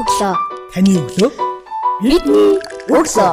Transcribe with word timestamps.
өглөө. 0.00 0.34
Таны 0.72 0.92
өглөө 0.96 1.30
Бидний 2.00 2.56
өглөө. 2.88 3.32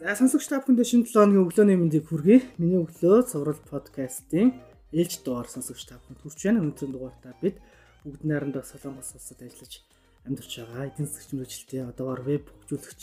За 0.00 0.14
сонсогч 0.16 0.48
та 0.48 0.58
бүхэндээ 0.64 0.88
шинэ 0.88 1.04
7 1.04 1.36
өдрийн 1.36 1.44
өглөөний 1.44 1.76
мэндийг 1.76 2.08
хүргэе. 2.08 2.40
Миний 2.56 2.80
өглөө 2.80 3.28
цуврал 3.28 3.60
подкастын 3.68 4.56
ээлж 4.96 5.20
дугаар 5.20 5.52
сонсогч 5.52 5.84
та 5.84 6.00
бүхэнд 6.00 6.24
хүрч 6.24 6.40
байна. 6.48 6.64
Өнөөдрийн 6.64 6.92
дугаартаа 6.96 7.36
бид 7.44 7.60
бүгд 8.08 8.24
найрамдаа 8.24 8.64
Солонгос 8.64 9.12
улсад 9.14 9.44
ажиллаж 9.44 9.84
амьдарч 10.24 10.52
байгаа 10.64 10.88
эдийн 10.88 11.08
засгийн 11.08 11.38
мөрөжилтийн 11.44 11.88
одоогоор 11.92 12.22
веб 12.24 12.48
хөгжүүлэгч 12.48 13.02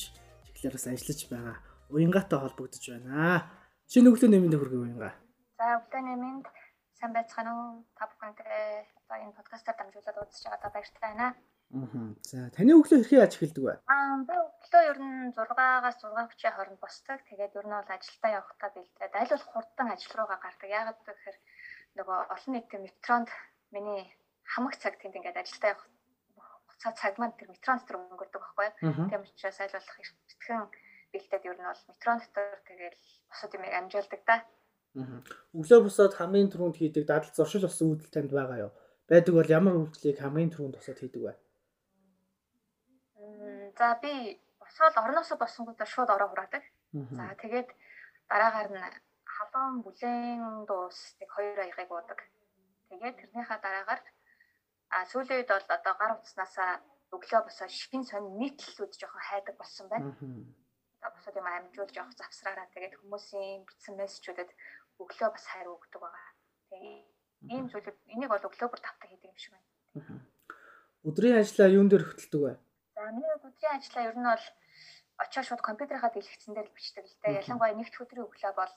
чиглэлээс 0.58 0.88
ажиллаж 0.90 1.22
байгаа 1.30 1.56
уянгатай 1.94 2.40
холбогдож 2.42 2.84
байна. 2.90 3.46
Шинэ 3.86 4.10
өглөөний 4.10 4.42
мэндийг 4.42 4.62
хүргэе 4.66 4.82
уянга. 4.82 5.14
За 5.62 5.78
өглөөний 5.78 6.18
минь 6.18 6.42
сайн 7.02 7.18
байцгаана 7.18 7.52
уу? 7.58 7.82
Та 7.98 8.06
бүхэндээ 8.06 8.86
одоо 9.02 9.18
энэ 9.18 9.34
подкастаар 9.34 9.78
дамжуулаад 9.78 10.22
үзэж 10.22 10.46
байгаадаа 10.46 10.70
баяртай 10.70 11.02
байна. 11.02 11.28
Аа. 11.74 12.14
За 12.30 12.38
таны 12.54 12.78
өглөө 12.78 12.98
хэрхэн 13.02 13.22
яаж 13.26 13.34
эхэлдэг 13.42 13.64
вэ? 13.66 13.74
Аа 13.90 14.22
би 14.30 14.36
өглөө 14.38 14.84
ер 14.92 15.00
нь 15.02 15.34
6-аас 15.34 15.98
6:30 15.98 16.54
хооронд 16.54 16.78
босдог. 16.78 17.20
Тэгээд 17.26 17.58
ер 17.58 17.66
нь 17.66 17.74
бол 17.74 17.90
ажилдаа 17.90 18.32
явахдаа 18.38 18.70
бэлдээд 18.78 19.14
аль 19.18 19.34
болох 19.34 19.50
хурдан 19.50 19.88
ажил 19.90 20.14
руугаа 20.14 20.40
гардаг. 20.46 20.70
Яагаад 20.70 21.00
гэхээр 21.02 21.38
нөгөө 21.98 22.18
олон 22.34 22.52
нийтийн 22.54 22.86
метронд 22.86 23.30
миний 23.74 24.02
хамаг 24.54 24.74
цаг 24.78 24.94
тэнд 25.02 25.18
ингээд 25.18 25.42
ажилдаа 25.42 25.74
явах 25.74 25.88
хугацаа 26.38 26.94
цаг 27.02 27.14
маань 27.18 27.34
тэр 27.34 27.50
метрон 27.50 27.82
дотор 27.82 27.98
өнгөрдөг 27.98 28.42
байхгүй? 28.46 28.70
Тийм 29.10 29.26
учраас 29.26 29.58
аль 29.58 29.74
болох 29.74 29.98
эртхэн 30.06 30.70
бэлдээд 31.14 31.50
ер 31.50 31.58
нь 31.58 31.66
бол 31.66 31.84
метрон 31.90 32.18
дотор 32.22 32.62
тэгээд 32.70 32.96
босод 33.26 33.52
юм 33.58 33.64
амжуулдаг 33.66 34.22
да. 34.30 34.38
Аа. 34.38 34.61
Өглөө 35.56 35.80
босоод 35.88 36.14
хамгийн 36.20 36.52
түрүүнд 36.52 36.78
хийдэг 36.78 37.08
дадал 37.08 37.32
зуршил 37.32 37.64
болсон 37.64 37.96
үйлдэл 37.96 38.12
танд 38.12 38.32
байгаа 38.36 38.58
юу? 38.68 38.72
Байдаг 39.08 39.34
бол 39.36 39.56
ямар 39.60 39.76
үйлдэлийг 39.80 40.20
хамгийн 40.20 40.52
түрүүнд 40.52 40.76
босоод 40.76 41.00
хийдэг 41.00 41.22
вэ? 41.24 41.34
Мм, 43.16 43.72
За 43.80 43.96
би 44.04 44.12
босоод 44.60 44.96
орноосоо 45.00 45.38
босонгуудаа 45.40 45.88
шууд 45.88 46.10
ороо 46.12 46.30
хураадаг. 46.32 46.64
За 46.92 47.24
тэгээд 47.40 47.70
дараагаар 48.28 48.70
нь 48.76 48.84
халуун 49.24 49.80
бүлээн 49.86 50.68
дуус 50.68 51.00
нэг 51.20 51.30
хоёр 51.36 51.58
аягыг 51.60 51.92
уудаг. 51.92 52.20
Тэгээд 52.90 53.16
тэрнийхээ 53.20 53.60
дараагаар 53.64 54.02
а 54.92 55.08
сүүлийн 55.08 55.40
үед 55.40 55.52
бол 55.52 55.76
одоо 55.76 55.94
гар 55.96 56.12
утаснасаа 56.20 56.72
өглөө 57.16 57.42
босоод 57.48 57.72
шин 57.72 58.04
сонь 58.04 58.28
нийтлэлүүд 58.40 58.94
жоохон 59.00 59.24
хайдаг 59.24 59.56
болсон 59.58 59.88
байна. 59.88 60.12
Одоо 61.00 61.12
босоод 61.16 61.40
юм 61.40 61.48
амжуулж 61.48 61.96
явах 61.96 62.16
завсраараа 62.20 62.68
тэгээд 62.76 63.00
хүмүүсийн 63.00 63.64
бичсэн 63.68 63.96
мессежүүдэд 64.00 64.52
өглөө 65.04 65.30
бас 65.34 65.46
хайр 65.50 65.68
өгдөг 65.74 66.02
байгаа. 66.02 66.30
Тэгээд 66.70 67.12
ийм 67.54 67.66
зүйлүүд 67.72 67.98
энийг 68.14 68.30
бол 68.32 68.48
өглөө 68.48 68.70
бүр 68.70 68.82
тавтаа 68.82 69.08
хийдэг 69.10 69.32
юм 69.34 69.40
шиг 69.42 69.54
байна. 69.54 70.22
Өдрийн 71.08 71.42
ажлаа 71.42 71.68
юун 71.74 71.90
дээр 71.90 72.06
хөтэлдэг 72.06 72.42
вэ? 72.42 72.54
За 72.96 73.10
миний 73.10 73.34
өдрийн 73.34 73.76
ажлаа 73.82 74.04
ер 74.06 74.18
нь 74.18 74.30
бол 74.30 74.46
очоо 75.24 75.44
шууд 75.46 75.62
компьютерийнхаа 75.66 76.12
дэлгэцэн 76.14 76.54
дээр 76.54 76.70
бичдэг 76.70 77.06
л 77.06 77.18
дээ. 77.22 77.40
Ялангуяа 77.42 77.74
нэгд 77.74 77.96
өдрийн 77.98 78.26
өглөө 78.30 78.54
бол 78.58 78.74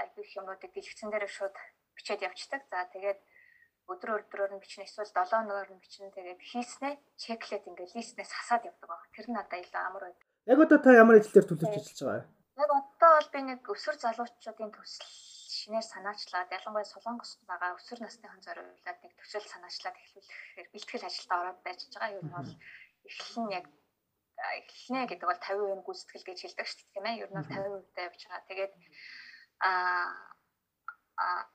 айгүй 0.00 0.22
их 0.24 0.36
юмнуудыг 0.36 0.70
дэлгэцэн 0.72 1.08
дээр 1.08 1.26
шууд 1.28 1.56
бичээд 1.96 2.24
явцдаг. 2.28 2.60
За 2.68 2.84
тэгээд 2.92 3.20
өдөр 3.88 4.10
өдрөөр 4.20 4.52
нь 4.56 4.62
бичнэ 4.62 4.84
эсвэл 4.84 5.08
7 5.08 5.48
өнөөр 5.48 5.68
нь 5.72 5.82
бичнэ. 5.82 6.12
Тэгээд 6.16 6.40
хийснээ 6.40 6.94
чеклээд 7.16 7.68
ингээд 7.68 7.96
листнээс 7.96 8.32
хасаад 8.32 8.68
явдаг 8.68 8.88
баг. 8.88 9.02
Тэр 9.16 9.26
нь 9.28 9.36
надад 9.36 9.60
илүү 9.64 9.80
амар 9.80 10.04
байдаг. 10.08 10.28
Яг 10.52 10.58
одоо 10.60 10.78
та 10.80 10.90
ямар 10.92 11.16
ажил 11.16 11.34
дээр 11.34 11.48
төлөвлөж 11.48 11.76
ажиллаж 11.80 12.00
байгаа 12.04 12.20
вэ? 12.20 12.30
Яг 12.62 12.70
одоо 12.72 13.10
бол 13.16 13.30
би 13.32 13.40
нэг 13.48 13.60
өсвөр 13.64 13.96
залуучуудын 14.00 14.72
төсөл 14.76 15.31
шинээр 15.62 15.86
санаачлаад 15.86 16.50
ялангуяа 16.58 16.92
солонгост 16.92 17.38
байгаа 17.50 17.76
өсвөр 17.78 18.00
насныхан 18.02 18.42
зориулаад 18.46 18.98
нэг 19.02 19.12
төсөл 19.20 19.46
санаачлаад 19.46 19.96
эхлүүлэхээр 20.02 20.68
бэлтгэл 20.74 21.08
ажилдаа 21.08 21.38
ороод 21.42 21.60
байж 21.62 21.80
байгаа. 21.86 22.10
Нь 22.18 22.34
бол 22.34 22.50
эхлэн 23.08 23.48
яг 23.58 23.66
эхлэнэ 24.42 25.06
гэдэг 25.06 25.28
бол 25.28 25.42
50% 25.46 25.86
гүйцэтгэл 25.86 26.28
гэж 26.28 26.38
хэлдэг 26.42 26.66
шүү 26.66 26.78
дээ 26.82 26.92
тийм 26.92 27.06
ээ. 27.06 27.20
Ер 27.22 27.30
нь 27.30 27.38
бол 27.38 27.54
50% 27.54 27.94
тавьж 27.94 28.20
байгаа. 28.26 28.48
Тэгээд 28.50 28.72
аа 29.62 30.32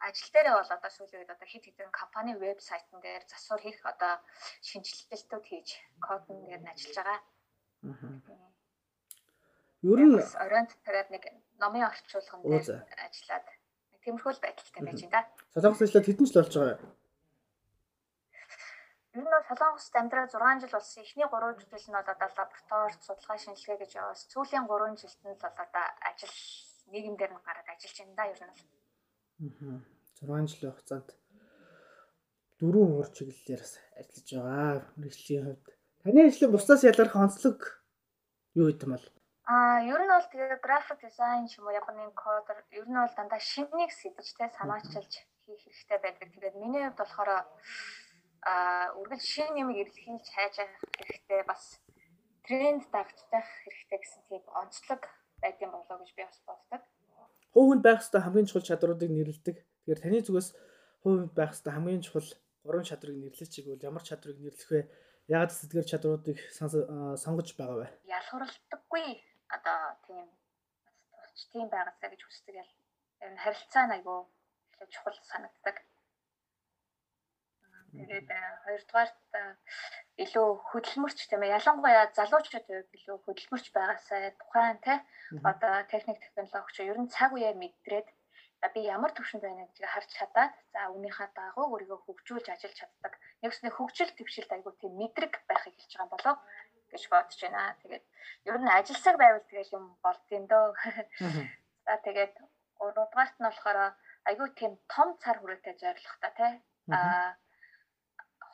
ажил 0.07 0.31
дээрээ 0.31 0.55
бол 0.55 0.75
одоо 0.77 0.91
сүүлийн 0.93 1.21
үед 1.21 1.33
одоо 1.35 1.47
хит 1.49 1.65
хитэн 1.65 1.91
компани 1.91 2.33
вебсайтн 2.39 2.99
дээр 3.01 3.23
засвар 3.27 3.61
хийх 3.61 3.79
одоо 3.83 4.13
шинжилэлтүүд 4.69 5.45
хийж 5.49 5.69
кодн 6.05 6.37
дээр 6.47 6.61
нь 6.63 6.71
ажиллаж 6.71 6.97
байгаа. 6.97 7.19
Ер 9.91 9.99
нь 10.07 10.15
оройн 10.45 10.67
тариад 10.85 11.09
нэг 11.11 11.23
номын 11.61 11.89
орчуулган 11.89 12.41
дээр 12.41 12.85
ажиллаад 13.07 13.47
тиймэрхүү 14.07 14.31
л 14.31 14.43
байдалтай 14.43 14.81
байж 14.87 14.99
байна 15.03 15.11
да. 15.11 15.21
Солонгос 15.51 15.83
ажиллаад 15.83 16.07
хэдэн 16.07 16.25
жил 16.27 16.39
болж 16.39 16.53
байгаа 16.55 16.79
вэ? 16.79 16.87
Ер 19.17 19.23
нь 19.25 19.33
бол 19.33 19.49
Солонгост 19.51 19.95
амьдраад 19.99 20.31
6 20.31 20.61
жил 20.63 20.75
болсон. 20.77 21.03
Эхний 21.03 21.27
3 21.27 21.59
жил 21.59 21.87
нь 21.91 21.97
бол 21.97 22.11
одоо 22.15 22.29
лабораторид 22.31 23.01
судалгаа 23.03 23.37
шинжилгээ 23.43 23.77
гэж 23.83 23.91
яваас 23.99 24.21
сүүлийн 24.31 24.65
3 24.71 24.95
жилд 25.01 25.19
нь 25.27 25.35
бол 25.43 25.43
одоо 25.43 25.85
ажил 26.07 26.35
нийгэмдэр 26.93 27.31
нь 27.35 27.43
гараад 27.43 27.67
ажиллаж 27.67 27.97
байна 27.99 28.15
да 28.15 28.23
ер 28.31 28.39
нь 28.39 28.51
бол. 28.51 28.63
Аа. 29.67 29.79
6 30.21 30.47
жилийн 30.51 30.71
хугацаанд 30.71 31.09
дөрвөн 32.59 32.91
уур 32.95 33.09
чиглэлээр 33.15 33.63
ажиллаж 33.99 34.27
байгаа. 34.31 34.85
Мэргэжлийн 35.01 35.45
хувьд 35.45 35.65
таны 36.01 36.19
ажлын 36.23 36.53
бусдаас 36.53 36.81
ялгарх 36.89 37.15
онцлог 37.15 37.59
юу 38.55 38.65
гэдэг 38.69 38.85
юм 38.87 38.93
бол? 38.95 39.07
Аа, 39.47 39.79
ер 39.79 40.03
нь 40.03 40.11
бол 40.11 40.27
тэгээ 40.27 40.59
график 40.59 40.99
дизайн 40.99 41.47
ч 41.47 41.63
юм 41.63 41.71
уу 41.71 41.79
Японы 41.79 42.11
кодер 42.11 42.59
ер 42.75 42.83
нь 42.83 42.99
бол 42.99 43.15
дандаа 43.15 43.39
шинийг 43.39 43.95
сэтэж 43.95 44.27
те 44.35 44.51
санаачилж 44.51 45.13
хийх 45.47 45.63
хэрэгтэй 45.63 45.99
байдаг. 46.03 46.27
Тэгээд 46.35 46.59
миний 46.59 46.83
хувьд 46.83 46.99
болохоор 46.99 47.29
аа, 48.43 48.91
үргэлж 48.99 49.23
шин 49.23 49.55
нэмийг 49.55 49.87
эрэлхийлж 49.87 50.27
хайж 50.35 50.55
авах 50.59 50.83
хэрэгтэй 50.99 51.41
бас 51.47 51.79
тренд 52.43 52.83
дагцдах 52.91 53.47
хэрэгтэй 53.63 53.99
гэсэн 54.03 54.21
тийм 54.27 54.43
онцлог 54.51 55.01
байдсан 55.39 55.71
болоо 55.71 55.95
гэж 55.95 56.11
би 56.11 56.23
бас 56.27 56.39
боддог. 56.43 56.83
Хувьд 57.55 57.81
байх 57.87 58.03
ёстой 58.03 58.21
хамгийн 58.27 58.51
чухал 58.51 58.67
чадруудыг 58.67 59.07
нэрлэдэг. 59.15 59.57
Тэгэхээр 59.63 60.03
таны 60.03 60.19
зүгээс 60.27 60.49
хувьд 61.07 61.31
байх 61.31 61.55
ёстой 61.55 61.71
хамгийн 61.71 62.03
чухал 62.03 62.27
гурван 62.67 62.83
чадрыг 62.83 63.15
нэрлэж 63.15 63.47
чиг 63.47 63.71
бол 63.71 63.79
ямар 63.79 64.03
чадрыг 64.03 64.43
нэрлэх 64.43 64.71
вэ? 64.75 64.91
Яагаад 65.31 65.51
сэтгэр 65.55 65.87
чадруудыг 65.87 66.37
сонгож 66.51 67.49
байгаа 67.55 67.77
вэ? 67.79 67.87
Ялхарлагдаггүй 68.11 69.26
одоо 69.55 69.79
тийм 70.05 70.25
турч 71.37 71.39
тийм 71.51 71.67
байгаасаа 71.69 72.09
гэж 72.11 72.21
хүсдэг 72.23 72.55
ял. 72.63 72.71
Тэр 73.19 73.31
нь 73.33 73.43
харилцаа 73.43 73.85
айгу 73.95 74.15
их 74.81 74.89
чухал 74.93 75.17
санагддаг. 75.31 75.77
Тэгээд 77.97 78.29
хоёрдугаарт 78.65 79.17
илүү 80.23 80.47
хөдөлмөрч 80.69 81.19
тийм 81.29 81.41
ээ 81.43 81.55
ялангуяа 81.57 82.03
залуучууд 82.17 82.67
илүү 82.97 83.17
хөдөлмөрч 83.25 83.65
байгаасаа 83.73 84.37
тухайн 84.41 84.77
тий 84.85 84.97
одоо 85.49 85.73
техник 85.91 86.17
технологич 86.21 86.77
ер 86.91 86.99
нь 87.01 87.13
цаг 87.15 87.31
үеэр 87.33 87.57
мэдрээд 87.63 88.07
би 88.73 88.81
ямар 88.95 89.11
төвшөнд 89.13 89.43
байна 89.45 89.65
гэдгийг 89.65 89.89
харж 89.93 90.09
чадаад 90.17 90.53
за 90.73 90.79
үүнийхээ 90.93 91.29
дагуу 91.37 91.65
өөрийгөө 91.73 91.99
хөгжүүлж 92.03 92.47
ажиллаж 92.49 92.77
чаддаг. 92.79 93.13
Нэгснээ 93.41 93.71
хөгжил 93.75 94.11
төвшилд 94.17 94.51
айгүй 94.53 94.73
тийм 94.81 94.93
мэдрэг 95.01 95.33
байхыг 95.49 95.75
хэлж 95.77 95.93
байгаа 95.93 96.13
болов 96.13 96.37
гэж 96.91 97.03
бодож 97.11 97.39
байна. 97.43 97.75
Тэгээд 97.81 98.05
ер 98.49 98.57
нь 98.59 98.75
ажилсаг 98.79 99.15
байвал 99.17 99.45
тэгэл 99.49 99.75
юм 99.79 99.85
болд 100.05 100.25
юм 100.37 100.45
дөө. 100.51 100.67
За 101.85 101.93
тэгээд 102.07 102.35
гуравдугаарт 102.79 103.35
нь 103.39 103.47
болохоор 103.47 103.79
айгүй 104.29 104.47
тийм 104.59 104.73
том 104.93 105.09
цар 105.23 105.37
хүрээтэй 105.39 105.75
зорилготой 105.81 106.31
тий. 106.39 106.53
Аа 106.97 107.35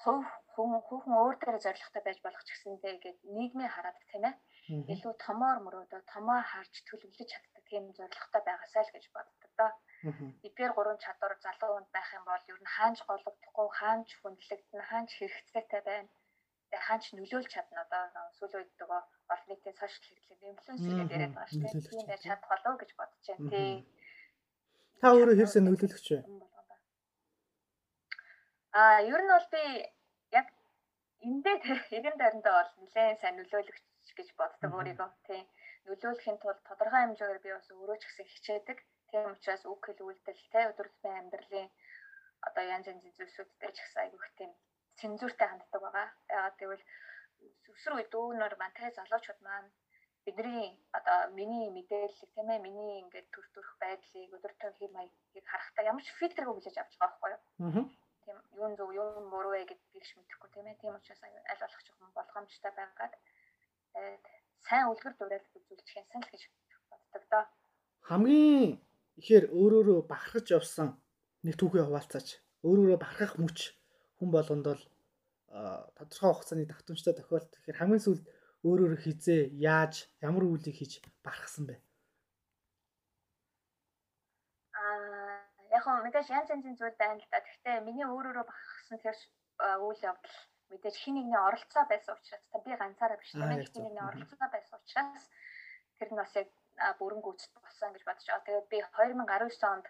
хүн 0.04 0.70
хүүхэн 0.86 1.16
өөр 1.24 1.36
дээрээ 1.40 1.66
зоригтой 1.66 2.02
байж 2.04 2.20
болох 2.22 2.44
ч 2.44 2.50
гэсэндээ 2.52 2.94
ингээд 2.94 3.20
нийгмийн 3.36 3.74
хараад 3.74 3.98
тийм 4.12 4.24
ээ 4.30 4.36
илүү 4.94 5.14
томоор 5.26 5.60
мөрөөдөө 5.64 6.02
томоо 6.14 6.40
харж 6.52 6.74
төлөвлөж 6.88 7.30
чаддаг 7.32 7.64
тийм 7.72 7.84
зоригтой 7.98 8.42
байгаасай 8.46 8.84
л 8.84 8.94
гэж 8.96 9.06
боддог 9.16 9.52
доо. 9.60 9.72
Эдгээр 10.48 10.74
гурван 10.76 11.00
чадвар 11.04 11.34
залуу 11.46 11.72
хүнд 11.74 11.90
байх 11.96 12.10
юм 12.18 12.26
бол 12.28 12.50
ер 12.52 12.60
нь 12.64 12.74
хаанч 12.76 13.00
голөгдохгүй, 13.08 13.68
хаанч 13.80 14.10
хүндлэгдэн, 14.20 14.82
хаанч 14.90 15.10
хэрэгцээтэй 15.16 15.82
байна. 15.90 16.10
Тэгээ 16.74 16.88
хаанч 16.90 17.06
нөлөөлж 17.14 17.50
чадна 17.54 17.86
одоо 17.86 18.02
сүүлийн 18.34 18.66
үед 18.66 18.74
нөгөө 18.82 19.02
олон 19.34 19.50
нийтийн 19.50 19.78
сошиал 19.78 20.10
хэрэглээ 20.10 20.54
инфлюенсер 20.58 20.94
гэдэг 20.98 21.14
яриад 21.14 21.36
байгаа 21.38 21.50
шүү 21.54 21.62
дээ. 21.62 21.86
Тийм 21.94 22.08
байж 22.10 22.22
чадах 22.26 22.50
болов 22.50 22.76
гэж 22.82 22.92
бодож 22.98 23.26
байна 23.30 23.50
тий. 23.54 23.72
Та 24.98 25.08
өөрөө 25.14 25.36
хэрсээ 25.38 25.62
нөлөөлөгч 25.64 26.08
вэ? 26.10 26.20
Аа 28.82 28.98
ер 29.14 29.22
нь 29.22 29.34
бол 29.38 29.48
би 29.54 29.64
яг 30.40 30.48
эндээ 31.30 31.56
эргэн 31.94 32.18
тойрондоо 32.18 32.54
бол 32.58 32.72
нэлээд 32.82 33.22
сайн 33.22 33.38
нөлөөлөгч 33.38 34.10
гэж 34.18 34.30
боддог 34.34 34.72
өөрийгөө 34.74 35.10
тийм 35.30 35.46
нөлөөлөхийн 35.86 36.42
тулд 36.42 36.62
тодорхой 36.66 37.02
хэмжээгээр 37.06 37.44
би 37.46 37.50
бас 37.54 37.70
өөрөө 37.70 37.98
ч 38.02 38.04
гэсэн 38.10 38.28
хичээдэг. 38.34 38.78
Тийм 39.14 39.30
учраас 39.30 39.64
үг 39.70 39.82
хэл 39.86 40.02
үйлдэл 40.10 40.42
өдөр 40.74 40.88
тутмын 40.90 41.20
амьдралын 41.22 41.70
одоо 42.48 42.64
янз 42.66 42.90
янзын 42.90 43.14
зүйлсүүдтэй 43.18 43.72
ч 43.76 43.78
гэсэн 43.78 44.02
айгүйх 44.04 44.28
тийм 44.42 44.52
цензуртай 45.00 45.48
ханддаг 45.50 45.82
байгаа. 45.82 46.08
Яагаад 46.36 46.58
гэвэл 46.60 46.84
өсвөр 47.74 47.94
үе 47.98 48.06
дүүнөр 48.14 48.54
маань 48.60 48.78
те 48.78 48.92
залуучууд 48.98 49.40
маань 49.48 49.70
бидний 50.26 50.68
одоо 50.98 51.18
миний 51.38 51.68
мэдээллийг 51.78 52.32
тийм 52.36 52.48
ээ 52.54 52.66
миний 52.68 53.02
ингээд 53.04 53.28
төр 53.34 53.46
төрх 53.56 53.72
байдлыг 53.84 54.32
өдөр 54.36 54.54
тутмын 54.62 54.80
хэм 54.80 54.94
маягийг 54.96 55.46
харахтаа 55.52 55.84
ямар 55.92 56.04
ч 56.06 56.10
фильтргүй 56.20 56.54
хүлээж 56.56 56.78
авч 56.80 56.94
байгаа 56.96 57.20
байхгүй 57.20 57.32
юу? 57.36 57.42
Аа 57.68 58.04
тийм 58.26 58.38
юун 58.56 58.76
зөв 58.78 58.90
юун 58.94 59.30
буруу 59.30 59.52
вэ 59.52 59.66
гэд 59.68 59.82
гэж 59.94 60.08
мэдэхгүй 60.16 60.50
тийм 60.54 60.68
ээ. 60.68 60.80
Тийм 60.80 60.96
учраас 60.96 61.24
аль 61.24 61.62
болох 61.64 61.82
жоохон 61.84 62.12
болгоомжтой 62.16 62.72
байгаад 62.80 63.14
тэгээд 63.94 64.26
сайн 64.68 64.88
үлгэр 64.92 65.14
дуурайл 65.18 65.48
үзүүлж 65.60 65.88
хянсан 65.92 66.22
л 66.24 66.32
гэж 66.32 66.44
боддог 66.90 67.24
доо. 67.32 67.44
Хамгийн 68.08 68.80
ихээр 69.20 69.46
өөрөөрөө 69.52 70.00
бахархаж 70.08 70.48
явсан 70.56 70.90
нэг 71.44 71.56
түүхээ 71.60 71.84
хуваалцаач. 71.86 72.28
Өөрөөрөө 72.68 72.98
бахархах 73.04 73.36
мөч 73.44 73.60
хүн 74.18 74.30
болгонд 74.34 74.66
бол 74.68 74.84
тодорхой 75.98 76.34
хугацааны 76.34 76.66
давтамжтай 76.66 77.14
тохиолдол. 77.16 77.54
Тэгэхээр 77.54 77.80
хамгийн 77.80 78.06
сүүлд 78.06 78.26
өөрөөрөө 78.66 79.00
хизээ 79.06 79.42
яаж 79.60 80.10
ямар 80.24 80.44
үйлийг 80.48 80.78
хийж 80.78 80.94
барахсан 81.26 81.68
бэ? 81.70 81.76
Аа 84.74 85.44
яг 85.76 85.84
хөө 85.84 86.06
мэдээж 86.06 86.28
янз 86.32 86.50
янзын 86.54 86.78
зүйл 86.80 86.98
байна 86.98 87.20
л 87.22 87.30
да. 87.30 87.44
Гэхдээ 87.44 87.86
миний 87.86 88.08
өөрөөрөө 88.08 88.46
бахархсан 88.48 88.98
тэр 89.04 89.18
үйл 89.86 90.02
явдал 90.10 90.38
мэдээж 90.74 90.96
хин 90.98 91.16
нэгний 91.18 91.42
оролцоо 91.48 91.84
байсан 91.90 92.18
учраас 92.18 92.46
та 92.50 92.58
би 92.66 92.72
ганцаараа 92.82 93.18
биш 93.20 93.32
тийм 93.32 93.52
ээ 93.54 93.70
хин 93.70 93.84
нэгний 93.86 94.06
оролцоо 94.10 94.48
байсан 94.50 94.80
учраас 94.82 95.26
тэр 95.98 96.10
нь 96.10 96.20
бас 96.22 96.34
яг 96.40 96.50
бүрэн 97.00 97.22
гүйцэд 97.22 97.54
болсон 97.62 97.94
гэж 97.94 98.04
бодож 98.06 98.26
байгаа. 98.28 98.46
Тэгээд 98.48 98.68
би 98.72 98.78
2019 98.82 99.74
онд 99.74 99.86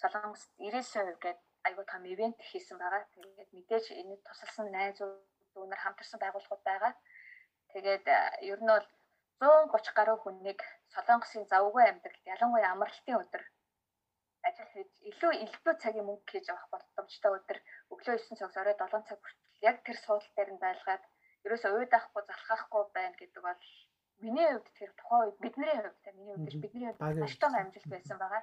Солонгост 0.00 0.50
99% 0.58 1.24
гээд 1.24 1.40
айгуу 1.66 1.84
том 1.90 2.04
ивент 2.12 2.38
хийсэн 2.48 2.76
байгаа. 2.78 3.02
Тэгээд 3.14 3.50
мэдээж 3.56 3.86
энэ 4.00 4.16
тусалсан 4.26 4.66
найзууд 4.76 5.58
өнөр 5.62 5.80
хамтарсан 5.82 6.18
байгууллагууд 6.20 6.64
байгаа. 6.68 6.92
Тэгээд 7.72 8.06
ер 8.50 8.60
нь 8.62 8.72
бол 8.72 8.86
130 9.40 9.98
гаруй 9.98 10.16
хүнийг 10.20 10.60
Солонгосын 10.94 11.44
завгүй 11.52 11.84
амьдралд 11.90 12.24
ялангуяа 12.34 12.70
амралтын 12.72 13.20
өдөр 13.22 13.42
ажил 14.48 14.68
хийж 14.72 14.92
илүү 15.10 15.32
илүү 15.44 15.74
цагийн 15.82 16.06
мөнгө 16.08 16.30
хийж 16.30 16.46
авах 16.52 16.68
боломжтой 16.72 17.32
өдөр 17.38 17.58
өглөө 17.92 18.16
9 18.20 18.38
цагаас 18.38 18.56
орой 18.60 18.76
7 18.78 19.08
цаг 19.08 19.18
хүртэл 19.20 19.68
яг 19.68 19.76
тэр 19.86 19.98
суудлын 20.04 20.34
дээр 20.36 20.50
нь 20.54 20.62
байлгаад 20.64 21.04
ерөөсөө 21.44 21.72
уйд 21.78 21.92
авахгүй 21.96 22.22
залхахгүй 22.28 22.82
байна 22.96 23.16
гэдэг 23.20 23.42
бол 23.48 23.62
миний 24.24 24.48
хувьд 24.50 24.68
тэр 24.78 24.90
тухайн 24.98 25.22
үед 25.24 25.38
бидний 25.44 25.76
хувьд 25.80 25.98
те 26.04 26.10
миний 26.18 26.34
хувьд 26.36 26.62
бидний 26.62 26.86
хувьд 26.88 27.22
маш 27.24 27.34
том 27.42 27.52
амжилт 27.56 27.88
байсан 27.94 28.16
байгаа. 28.20 28.42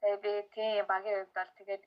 Тэгээ 0.00 0.18
би 0.24 0.32
тийм 0.54 0.86
багийн 0.92 1.16
хувьд 1.18 1.34
бол 1.38 1.52
тэгээд 1.58 1.84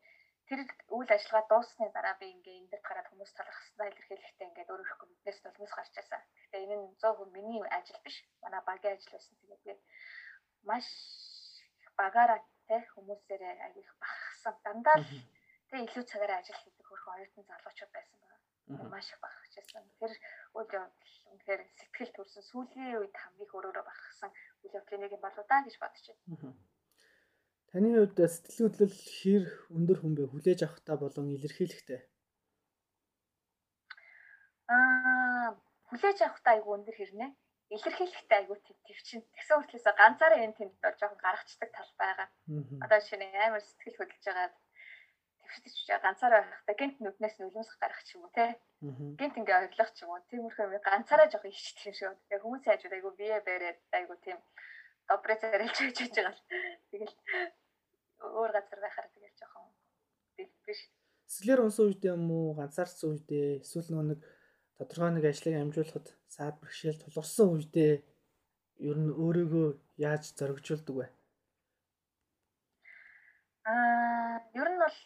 тэр 0.48 0.60
үйл 0.96 1.10
ажиллагаа 1.12 1.46
дууссаны 1.52 1.92
дараа 1.92 2.16
би 2.20 2.28
ингээ 2.32 2.60
эндэрт 2.62 2.86
гараад 2.88 3.08
хүмүүс 3.12 3.32
талах 3.36 3.60
хэснаа 3.60 3.88
илэрхийлэхдээ 3.92 4.48
ингээ 4.48 4.72
өөрөөхөө 4.72 5.08
биднээс 5.12 5.40
толмос 5.44 5.74
гарч 5.76 5.92
байсан. 5.96 6.22
Гэхдээ 6.24 6.64
энэ 6.64 6.76
нь 6.80 6.88
100% 7.04 7.36
миний 7.36 7.60
ажил 7.78 8.00
биш. 8.06 8.18
Манай 8.42 8.62
багийн 8.64 8.96
ажил 8.96 9.12
байсан. 9.12 9.36
Тэгээд 9.44 9.62
би 9.68 9.74
маш 10.70 10.88
багаараа 12.00 12.40
те 12.68 12.78
хүмүүсээрээ 12.96 13.54
аяг 13.68 13.88
бахархсан. 14.00 14.56
Дандаа 14.64 14.96
л 15.04 15.08
тэг 15.68 15.80
илүү 15.84 16.06
цагаараа 16.12 16.40
ажил 16.40 16.60
хийдэг 16.64 16.86
хөрхөн 16.88 17.16
оюутан 17.16 17.44
залуучууд 17.48 17.92
байсан 17.92 18.18
байгаа. 18.24 18.88
Маш 18.94 19.08
их 19.12 19.20
бахархчихсан. 19.20 19.84
Тэр 20.00 20.12
үйл 20.56 20.72
явдал 20.80 21.16
үнэхээр 21.32 21.62
сэтгэл 21.80 22.16
төрсөн 22.16 22.44
сүүлийн 22.48 23.00
үед 23.00 23.16
хамгийн 23.20 23.52
өөрөөрөө 23.52 23.86
бахархсан 23.88 24.32
үйл 24.64 24.78
явдлын 24.80 25.02
нэг 25.04 25.12
юм 25.16 25.24
болоо 25.24 25.44
да 25.52 25.58
гэж 25.66 25.76
бодож 25.80 26.06
байна. 26.08 26.56
Таны 27.72 27.90
хувьд 27.92 28.18
сэтгэл 28.18 28.72
хөдлөл 28.72 28.96
хэр 28.96 29.44
өндөр 29.76 29.98
хүн 30.00 30.14
бэ? 30.16 30.24
Хүлээж 30.32 30.60
авахтаа 30.64 30.96
болон 31.00 31.28
илэрхийлэхтэй. 31.36 32.00
Аа, 34.72 35.52
хүлээж 35.92 36.20
авахтаа 36.24 36.54
айгүй 36.56 36.74
өндөр 36.80 36.96
хэрнээ. 36.98 37.32
Илэрхийлэхтэй 37.76 38.38
айгүй 38.40 38.58
төвчин. 38.64 39.22
Тэгсэн 39.36 39.58
хүртлээсээ 39.60 39.96
ганцаараа 40.00 40.40
энэ 40.40 40.56
тэнд 40.56 40.74
бол 40.80 40.96
жоохон 41.00 41.20
гаргацдаг 41.20 41.70
тал 41.76 41.92
байгаа. 42.00 42.28
Одоо 42.84 43.00
шинэ 43.04 43.28
амар 43.36 43.64
сэтгэл 43.64 44.00
хөдлөж 44.00 44.24
байгаа 44.24 44.48
төвшөж 45.64 45.88
ганцаараа 46.04 46.42
байхдаа 46.44 46.76
гинт 46.80 46.98
нүднээс 47.04 47.36
нүлэмсэх 47.40 47.78
гарах 47.80 48.02
ч 48.08 48.16
юм 48.16 48.24
уу 48.24 48.36
те. 48.36 48.56
Гинт 49.20 49.36
ингээ 49.40 49.58
орлох 49.68 49.92
ч 49.96 50.04
юм 50.04 50.12
уу. 50.12 50.24
Тиймэрхүү 50.32 50.80
ганцаараа 50.88 51.28
жоохон 51.32 51.52
ичдэг 51.52 51.84
юм 51.90 51.96
шиг. 51.96 52.16
Тэгээ 52.28 52.44
хүмүүсийн 52.44 52.72
хажууд 52.72 52.96
айгүй 52.96 53.14
бие 53.20 53.38
бэрээд 53.48 53.80
айгүй 53.98 54.18
тийм 54.24 54.40
добрээ 55.10 55.38
зарилж 55.42 55.78
хийж 55.80 55.98
байгаа 56.16 56.34
л. 56.36 56.42
Тэгэл 56.92 57.16
өөр 58.38 58.52
газар 58.52 58.80
байхаар 58.84 59.08
тэгэл 59.14 59.40
жоохон 59.40 59.66
биш. 60.66 60.82
Сэтгэлээр 61.28 61.64
унсан 61.64 61.86
үед 61.88 62.04
юм 62.08 62.28
уу 62.32 62.56
ганцаарцсан 62.60 63.10
үедээ 63.16 63.64
эсвэл 63.64 63.92
нэг 64.04 64.22
тодорхой 64.78 65.12
нэг 65.12 65.26
ажлыг 65.28 65.56
амжуулахад 65.58 66.08
саад 66.28 66.56
бэрхшээл 66.60 67.02
тулгарсан 67.02 67.48
үедээ 67.52 67.94
ер 68.90 68.98
нь 69.02 69.12
өөрийгөө 69.24 69.68
яаж 69.98 70.24
зоригжуулдаг 70.38 70.96
вэ? 70.96 71.08
Аа, 73.68 74.38
ер 74.54 74.68
нь 74.72 74.80
бол 74.84 74.98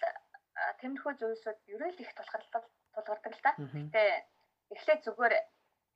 тэмэрхүү 0.81 1.13
зүйлсүүд 1.17 1.59
ерөөл 1.73 2.03
их 2.03 2.11
тулгардаг 2.17 2.63
тулгардаг 2.93 3.33
л 3.33 3.43
да. 3.45 3.51
Гэтэ 3.57 4.03
эхлээд 4.75 5.01
зүгээр 5.07 5.33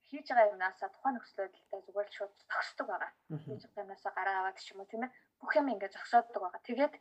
хийж 0.09 0.27
байгаа 0.29 0.51
юмнасаа 0.53 0.89
тухайн 0.93 1.15
нөхцөл 1.17 1.41
байдлаа 1.41 1.81
зүгээр 1.85 2.07
л 2.09 2.17
шууд 2.17 2.33
зогсдог 2.51 2.87
байгаа. 2.89 3.11
Хийж 3.45 3.61
байгаа 3.65 3.83
юмнасаа 3.85 4.11
гараа 4.17 4.35
аваад 4.39 4.57
ч 4.61 4.67
юм 4.71 4.79
уу 4.81 4.89
тийм 4.91 5.03
ээ. 5.05 5.11
Бүх 5.41 5.51
юм 5.59 5.71
ингээд 5.73 5.95
зогсооддаг 5.95 6.41
байгаа. 6.41 6.61
Тэгээд 6.67 6.93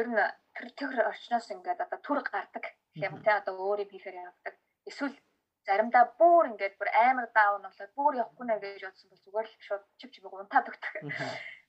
ер 0.00 0.06
нь 0.10 0.18
тэр 0.56 0.66
тэр 0.78 0.92
орчноос 1.10 1.48
ингээд 1.54 1.84
одоо 1.84 1.98
түр 2.06 2.20
гардаг 2.26 2.64
юм 3.06 3.14
те 3.24 3.30
одоо 3.40 3.54
өөр 3.60 3.84
юм 3.84 3.90
хийхээр 3.92 4.16
явдаг. 4.26 4.54
Эсвэл 4.88 5.16
заримдаа 5.66 6.04
бүр 6.20 6.44
ингээд 6.52 6.74
бүр 6.80 6.90
амар 7.06 7.26
даун 7.36 7.62
болоод 7.64 7.92
бүр 7.98 8.14
явахгүй 8.22 8.46
нэ 8.46 8.56
гэж 8.62 8.82
бодсон 8.84 9.08
бол 9.10 9.24
зүгээр 9.24 9.46
л 9.48 9.56
шууд 9.66 9.84
чив 9.98 10.10
чив 10.12 10.24
унтаад 10.28 10.70
өгдөг. 10.70 10.94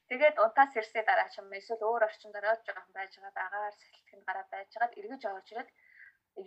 Тэгээд 0.10 0.36
унтаас 0.44 0.72
ирсээ 0.80 1.04
дараа 1.06 1.30
ч 1.34 1.42
юм 1.42 1.50
эсвэл 1.60 1.82
өөр 1.90 2.06
орчинд 2.08 2.38
ороод 2.40 2.62
байгаа 2.68 2.94
байж 2.98 3.12
байгаа 3.18 3.34
дагаар 3.40 3.74
сэлтгэнд 3.74 4.28
гараад 4.28 4.50
байж 4.54 4.70
байгаад 4.74 4.98
эргэж 5.00 5.22
орж 5.26 5.48
ирээд 5.54 5.70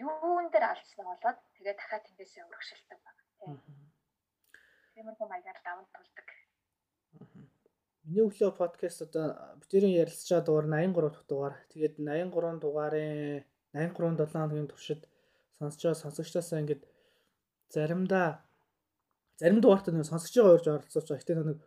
юун 0.07 0.47
дээр 0.53 0.67
алдсан 0.69 1.05
болоод 1.09 1.39
тэгээд 1.57 1.79
дахиад 1.79 2.05
тэндээсээ 2.07 2.45
урагшилдаг 2.47 2.99
байна. 3.03 3.23
Тиймэрхүү 4.99 5.29
маягаар 5.31 5.59
даван 5.63 5.87
тулдаг. 5.95 6.27
Миний 8.03 8.25
өглөө 8.27 8.51
подкаст 8.59 9.05
одоо 9.07 9.55
битэрийн 9.63 9.95
ярилцчаа 10.03 10.43
дугаар 10.43 10.67
83 10.67 11.15
дахь 11.15 11.27
дугаар. 11.31 11.55
Тэгээд 11.71 12.03
83 12.03 12.59
дугаарын 12.59 13.47
83 13.79 14.19
7 14.19 14.35
хоногийн 14.35 14.67
туршид 14.67 15.07
байгаа 15.63 15.95
сонсогчдоосаа 16.03 16.59
ингээд 16.63 16.83
заримдаа 17.71 18.43
зарим 19.39 19.63
дугаартаа 19.63 19.95
нэг 19.95 20.11
сонсож 20.11 20.35
байгаа 20.35 20.55
урьж 20.59 20.67
байгаа. 20.67 21.21
Гэтэ 21.23 21.35
нэг 21.47 21.61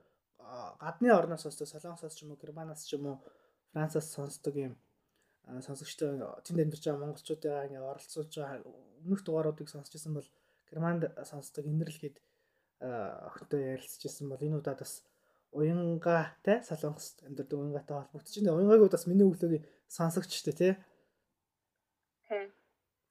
гадны 0.84 1.10
орноос 1.16 1.48
сонсдог, 1.48 1.72
Солонгосоос 1.72 2.16
ч 2.20 2.28
юм 2.28 2.36
уу, 2.36 2.42
Германаас 2.44 2.84
ч 2.84 3.00
юм 3.00 3.06
уу, 3.08 3.18
Францаас 3.72 4.12
сонсдог 4.12 4.56
юм 4.60 4.76
сонсогчтой 5.48 6.20
тэнд 6.44 6.60
амьдарч 6.60 6.84
байгаа 6.84 7.00
монголчуудаа 7.00 7.64
ингээ 7.72 7.80
оролцуулж 7.96 8.32
байгаа 8.36 8.60
өмнөх 9.00 9.24
дугааруудыг 9.24 9.72
сонсч 9.72 9.96
ирсэн 9.96 10.20
бол 10.20 10.28
Германд 10.68 11.08
сонсдог 11.32 11.64
инэрл 11.64 11.96
гээд 12.04 12.20
охинтой 12.82 13.62
ярилцчихсан 13.78 14.30
бол 14.30 14.42
энэ 14.42 14.58
удаад 14.58 14.82
бас 14.82 15.06
уянгаатай 15.54 16.64
солонгост 16.64 17.22
амьдардаг 17.28 17.60
уянгаатай 17.60 17.96
холбогдож 17.98 18.36
байна. 18.36 18.56
Уянгааг 18.58 18.92
бас 18.92 19.06
миний 19.08 19.28
өглөөгийн 19.28 19.68
сонсогчтой 19.88 20.54
тий. 20.54 20.74
Тий. 22.28 22.46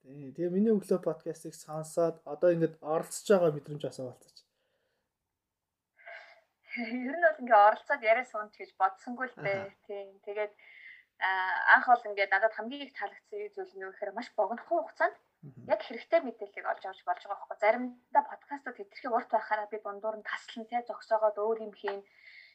Тэгээ 0.03 0.51
миний 0.51 0.73
өглөө 0.75 1.01
подкастыг 1.05 1.55
сонсоод 1.55 2.25
одоо 2.25 2.51
ингээд 2.55 2.81
оролцож 2.81 3.29
байгаа 3.29 3.53
мэдрэмж 3.55 3.83
бас 3.85 4.01
болцооч. 4.01 4.39
Ер 6.81 7.17
нь 7.19 7.27
бол 7.27 7.43
ингээ 7.45 7.67
оролцоод 7.69 8.03
яриа 8.03 8.25
суунд 8.25 8.57
гэж 8.57 8.71
бодсонгүй 8.81 9.29
л 9.29 9.37
дээ. 9.45 9.69
Тийм. 9.87 10.09
Тэгээд 10.25 10.53
анх 11.21 11.87
бол 11.93 12.09
ингээд 12.09 12.33
надад 12.33 12.57
хамгийн 12.57 12.89
их 12.89 12.97
таалагдсан 12.97 13.53
зүйл 13.53 13.75
нь 13.77 13.85
юу 13.85 13.93
гэхээр 13.93 14.17
маш 14.17 14.33
богинохон 14.33 14.81
хугацаанд 14.81 15.17
яг 15.73 15.81
хэрэгтэй 15.85 16.21
мэдээллийг 16.23 16.67
олж 16.69 16.85
авч 16.85 17.01
болж 17.05 17.23
байгаа 17.25 17.41
байхгүй. 17.41 17.59
Заримдаа 17.65 18.25
подкастууд 18.29 18.77
хэтэрхий 18.77 19.11
урт 19.13 19.31
байхаараа 19.33 19.69
би 19.73 19.79
дундуур 19.81 20.17
нь 20.21 20.29
таслан 20.31 20.65
те 20.69 20.79
зогсоогоод 20.85 21.37
өөр 21.41 21.59
юм 21.67 21.73
хийн. 21.81 22.01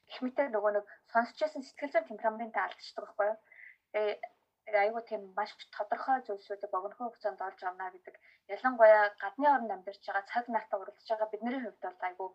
Гэх 0.09 0.19
мэт 0.21 0.37
нөгөө 0.53 0.71
нэг 0.77 0.85
сонсчээсэн 1.13 1.63
сэтгэл 1.65 1.93
зүйн 1.93 2.07
темпераментаа 2.09 2.63
алдчихдаг 2.65 3.03
байхгүй 3.05 3.27
юу. 3.31 3.37
Тэгээ 4.65 4.83
айгуу 4.85 5.03
тийм 5.09 5.21
маш 5.37 5.51
тодорхой 5.75 6.21
зүйлсүүдийг 6.25 6.71
богинохон 6.73 7.09
хугацаанд 7.09 7.41
олж 7.47 7.59
авна 7.65 7.89
гэдэг. 7.89 8.15
Ялангуяа 8.53 9.05
гадны 9.21 9.47
орнд 9.55 9.73
амьдарч 9.75 10.01
байгаа 10.05 10.25
цаг 10.31 10.45
нартаа 10.49 10.77
уралдаж 10.81 11.07
байгаа 11.09 11.29
бидний 11.33 11.61
хувьд 11.61 11.81
бол 11.85 12.07
айгуу 12.09 12.29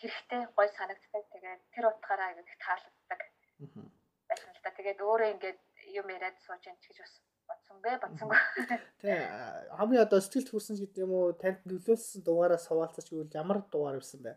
хэрэгтэй 0.00 0.42
гой 0.56 0.68
санагддаг. 0.76 1.24
Тэгээд 1.32 1.62
тэр 1.74 1.84
утгаараа 1.88 2.36
их 2.40 2.56
таалагддаг. 2.64 3.20
Байсан 4.28 4.50
л 4.52 4.62
та. 4.64 4.70
Тэгээд 4.76 5.00
өөрөө 5.00 5.28
ингээд 5.34 5.60
юм 6.00 6.06
яриад 6.16 6.36
сууж 6.44 6.60
ч 6.60 6.84
гэж 6.88 6.98
бас 7.00 7.14
бодсонгүй 7.48 7.94
бодсонгүй. 8.02 8.40
Тэ 9.02 9.12
хамгийн 9.78 10.04
одоо 10.04 10.20
сэтгэлд 10.20 10.50
хүрсэн 10.50 10.76
гэдэг 10.80 11.04
юм 11.04 11.12
уу 11.16 11.32
танд 11.42 11.60
нөлөөлсөн 11.68 12.20
дугаараа 12.26 12.60
суулцаж 12.60 13.06
гэвэл 13.08 13.38
ямар 13.40 13.58
дугаар 13.72 13.98
ирсэн 14.00 14.20
бэ? 14.24 14.32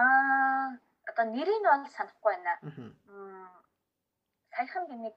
Аа 0.00 0.76
одоо 1.10 1.24
нэрийг 1.32 1.60
нь 1.60 1.68
бол 1.68 1.94
санахгүй 1.96 2.32
байна. 2.34 2.54
Саяхан 4.52 4.84
би 4.88 4.96
нэг 5.00 5.16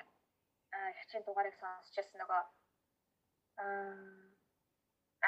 хичээл 0.99 1.27
дугаарыг 1.27 1.55
сонсчихсан 1.59 2.19
нөгөө 2.21 2.41
аа 3.59 4.29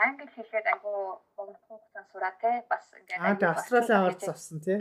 англи 0.06 0.28
хэлгээд 0.36 0.68
айгу 0.74 0.92
богино 1.36 1.60
хугацаанд 1.68 2.08
сураа 2.12 2.34
те 2.42 2.52
бас 2.70 2.86
ингээд 3.00 3.44
аа 3.44 3.52
австралийн 3.52 4.00
аварц 4.00 4.24
авсан 4.30 4.60
тий. 4.64 4.78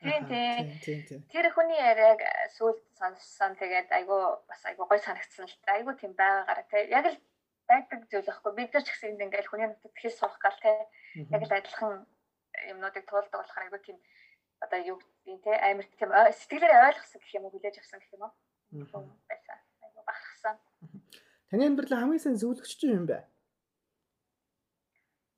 Тийм 0.00 0.28
тийм. 0.28 1.20
Тэр 1.32 1.46
хүний 1.56 1.80
яриаг 1.80 2.20
сүулт 2.56 2.82
сонссон 3.00 3.56
тэгээд 3.56 3.88
айгу 3.96 4.44
бас 4.44 4.60
айгу 4.68 4.84
гой 4.84 5.00
санагдсан 5.00 5.48
л 5.48 5.56
та. 5.64 5.80
Айгу 5.80 5.96
тийм 5.96 6.12
байгаагаар 6.12 6.62
тий. 6.68 6.84
Яг 6.92 7.06
л 7.08 7.18
байдаг 7.64 8.04
зүйл 8.12 8.28
байхгүй. 8.28 8.52
Бид 8.52 8.74
нар 8.76 8.84
ч 8.84 8.92
гэсэн 8.92 9.16
энд 9.16 9.24
ингээл 9.24 9.48
хүний 9.48 9.68
нутагт 9.72 9.96
хэл 9.96 10.18
сурах 10.20 10.38
гал 10.38 10.58
те 10.60 10.72
яг 11.32 11.42
л 11.42 11.56
адилхан 11.56 12.04
юмнуудыг 12.76 13.04
туулдаг 13.08 13.40
болохоор 13.40 13.64
айгүй 13.64 13.80
тийм 13.80 13.98
одоо 14.60 14.80
юу 14.84 14.96
гэдгийг 15.00 15.40
те 15.44 15.52
амар 15.64 15.86
тийм 15.96 16.10
сэтгэлээр 16.12 16.86
ойлгосон 16.92 17.20
гэх 17.20 17.36
юм 17.36 17.44
уу 17.48 17.52
хүлээж 17.56 17.76
авсан 17.80 18.00
гэх 18.00 18.14
юм 18.16 18.24
уу 18.28 18.32
байсан. 19.28 19.58
Айгүй 19.80 20.02
бахархсан. 20.04 20.56
Таны 21.48 21.64
амьдралын 21.66 22.00
хамгийн 22.00 22.22
сайн 22.22 22.36
зөвлөгч 22.36 22.72
чинь 22.76 22.96
юм 23.00 23.06
бэ? 23.08 23.24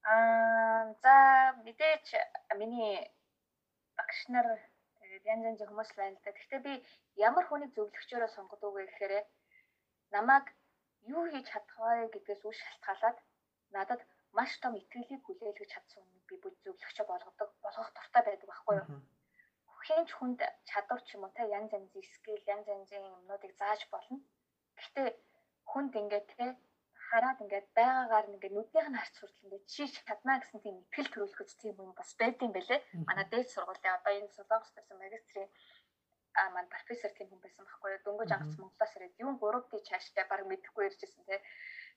Аа 0.09 0.93
за 1.03 1.15
мэдээж 1.63 2.07
миний 2.59 3.07
багш 3.99 4.19
нар 4.35 4.47
тэгээд 5.01 5.25
янз 5.33 5.45
янзын 5.51 5.69
хүмүүс 5.69 5.91
байна 5.99 6.17
л 6.17 6.25
да. 6.25 6.37
Гэхдээ 6.37 6.61
би 6.67 6.75
ямар 7.29 7.45
хүнийг 7.47 7.73
зөвлөгчөөрөө 7.75 8.31
сонгодог 8.33 8.73
вэ 8.75 8.83
гэхээр 8.87 9.15
намайг 10.15 10.47
юу 11.15 11.25
хийж 11.31 11.47
чадах 11.51 11.79
вэ 11.83 12.09
гэдгээс 12.15 12.43
үл 12.49 12.59
шалтгаалаад 12.63 13.19
надад 13.77 14.01
маш 14.37 14.53
том 14.63 14.75
итгэлийг 14.81 15.23
хүлээлгэж 15.25 15.71
чадсан 15.73 16.03
хүнийг 16.03 16.25
би 16.29 16.37
бүл 16.43 16.57
зөвлөгчөө 16.65 17.07
болгодог 17.09 17.51
болгох 17.65 17.91
дуртай 17.97 18.23
байдаг 18.25 18.49
байхгүй 18.51 18.77
юу? 18.81 18.89
Хинч 19.87 20.11
хүнд 20.15 20.41
чадвар 20.69 21.01
ч 21.07 21.09
юм 21.17 21.25
уу 21.25 21.33
те 21.37 21.45
янз 21.59 21.71
янзын 21.79 22.05
скил 22.15 22.43
янз 22.55 22.67
янзын 22.77 23.05
юмнуудыг 23.17 23.53
зааж 23.61 23.81
болно. 23.93 24.19
Гэхдээ 24.77 25.09
хүнд 25.71 25.93
ингээд 26.01 26.27
те 26.37 26.47
хараад 27.11 27.39
ингээд 27.45 27.69
байгаагаар 27.79 28.27
ингээд 28.33 28.55
нүднийх 28.57 28.89
нь 28.91 28.99
харц 29.01 29.17
хүртэл 29.19 29.45
ингээд 29.47 29.71
чийж 29.75 29.93
чадна 30.07 30.35
гэсэн 30.41 30.61
тийм 30.65 30.77
итгэл 30.85 31.13
төрүүлэхэд 31.13 31.51
тийм 31.63 31.77
юм 31.85 31.93
бас 31.99 32.11
байдсан 32.21 32.51
байлээ. 32.53 32.81
Манай 33.09 33.27
дээд 33.33 33.49
сургуулийн 33.53 33.97
одоо 33.99 34.13
энэ 34.15 34.35
солонгос 34.37 34.71
төрсэн 34.73 34.99
магистрийн 35.01 35.49
а 36.41 36.51
маань 36.55 36.73
профессор 36.75 37.11
тийм 37.15 37.29
хүн 37.29 37.41
байсан 37.43 37.65
байхгүй 37.65 37.91
юу. 37.95 38.05
Дөнгөж 38.05 38.31
ангас 38.33 38.57
Монголоос 38.59 38.93
ирээд 38.97 39.21
юу 39.25 39.33
3D 39.41 39.73
чааштай 39.89 40.25
баг 40.29 40.41
мэдэхгүй 40.47 40.85
иржсэн 40.87 41.25
те. 41.29 41.37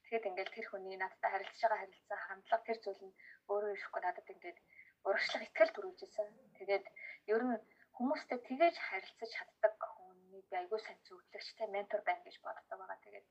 Тэгэхэд 0.01 0.27
ингээд 0.29 0.53
тэр 0.55 0.65
хүний 0.69 0.97
надтай 0.99 1.29
харилцаж 1.31 1.61
байгаа 1.61 1.81
харилцаа 1.81 2.19
хандлага 2.25 2.67
тэр 2.67 2.77
зүйл 2.83 3.01
нь 3.05 3.17
өөрөө 3.51 3.71
ирэхгүй 3.75 4.01
надад 4.03 4.27
ингээд 4.33 4.59
урагшлах 5.07 5.43
итгэл 5.45 5.75
төрүүлжсэн. 5.75 6.27
Тэгээд 6.57 6.85
ер 7.33 7.41
нь 7.45 7.55
хүмүүстэй 7.95 8.39
тэгэж 8.47 8.75
харилцаж 8.87 9.29
чаддаг 9.35 9.75
хүний 9.93 10.41
би 10.49 10.55
айгүй 10.57 10.79
сайн 10.81 10.99
зөвлөгчтэй 11.05 11.67
ментор 11.69 12.01
байна 12.07 12.23
гэж 12.25 12.35
боддог 12.41 12.77
байгаа. 12.79 12.99
Тэгээд 13.05 13.27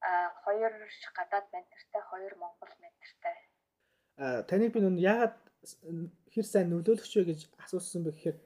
а 0.00 0.30
хоёр 0.44 0.72
гадаад 1.18 1.46
ментортай, 1.52 2.02
хоёр 2.10 2.34
монгол 2.38 2.72
ментортай. 2.82 3.36
А 4.16 4.42
таныг 4.42 4.72
би 4.72 4.80
нүн 4.80 4.98
яагаад 4.98 5.36
хэр 6.34 6.46
сайн 6.46 6.70
нөлөөлөгч 6.70 7.12
вэ 7.18 7.24
гэж 7.30 7.40
асуусан 7.64 8.06
бэ 8.06 8.14
гэхээр 8.14 8.38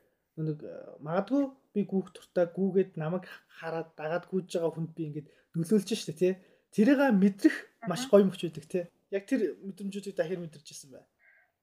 нэг 0.48 0.58
магадгүй 1.04 1.44
би 1.74 1.80
гүүх 1.84 2.08
туртаа 2.16 2.46
гүүгээд 2.56 2.96
намайг 2.96 3.28
хараад 3.60 3.92
дагаад 4.00 4.24
гүйж 4.32 4.48
байгаа 4.56 4.72
хүнд 4.72 4.92
би 4.96 5.02
ингээд 5.08 5.28
нөлөөлж 5.56 5.90
штэ 5.92 6.16
тий. 6.16 6.32
Тэрийг 6.72 7.00
мэдрэх 7.20 7.56
маш 7.88 8.08
гоё 8.08 8.24
мөч 8.24 8.40
үүдэг 8.48 8.64
тий. 8.64 8.84
Яг 9.12 9.28
тэр 9.28 9.60
мэдрэмжүүдийг 9.60 10.16
дахир 10.16 10.40
мэдэрч 10.40 10.66
ирсэн 10.72 10.90
бай. 10.96 11.04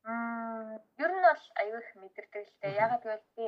Мм 0.06 0.78
ер 1.02 1.12
нь 1.18 1.19
бол 1.40 1.50
аюу 1.62 1.80
их 1.80 1.90
мэдэрдэг 1.96 2.44
л 2.44 2.56
дээ. 2.62 2.80
Ягаад 2.84 3.04
гэвэл 3.04 3.28
би 3.36 3.46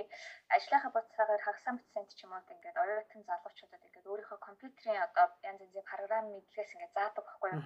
ажлынхаа 0.56 0.92
буцаагаар 0.96 1.44
хагасаа 1.44 1.74
мэдсэнд 1.76 2.10
ч 2.16 2.20
юм 2.24 2.32
уу 2.34 2.44
ингээд 2.54 2.82
оюутан 2.84 3.22
залуучуудад 3.28 3.86
ингээд 3.88 4.10
өөрийнхөө 4.12 4.40
компьютерийн 4.48 5.04
одоо 5.08 5.26
янз 5.50 5.60
янзын 5.62 5.90
програм 5.92 6.26
мэдлэгээс 6.32 6.72
ингээд 6.76 6.96
заадаг 6.98 7.24
байхгүй 7.28 7.50
юу. 7.52 7.64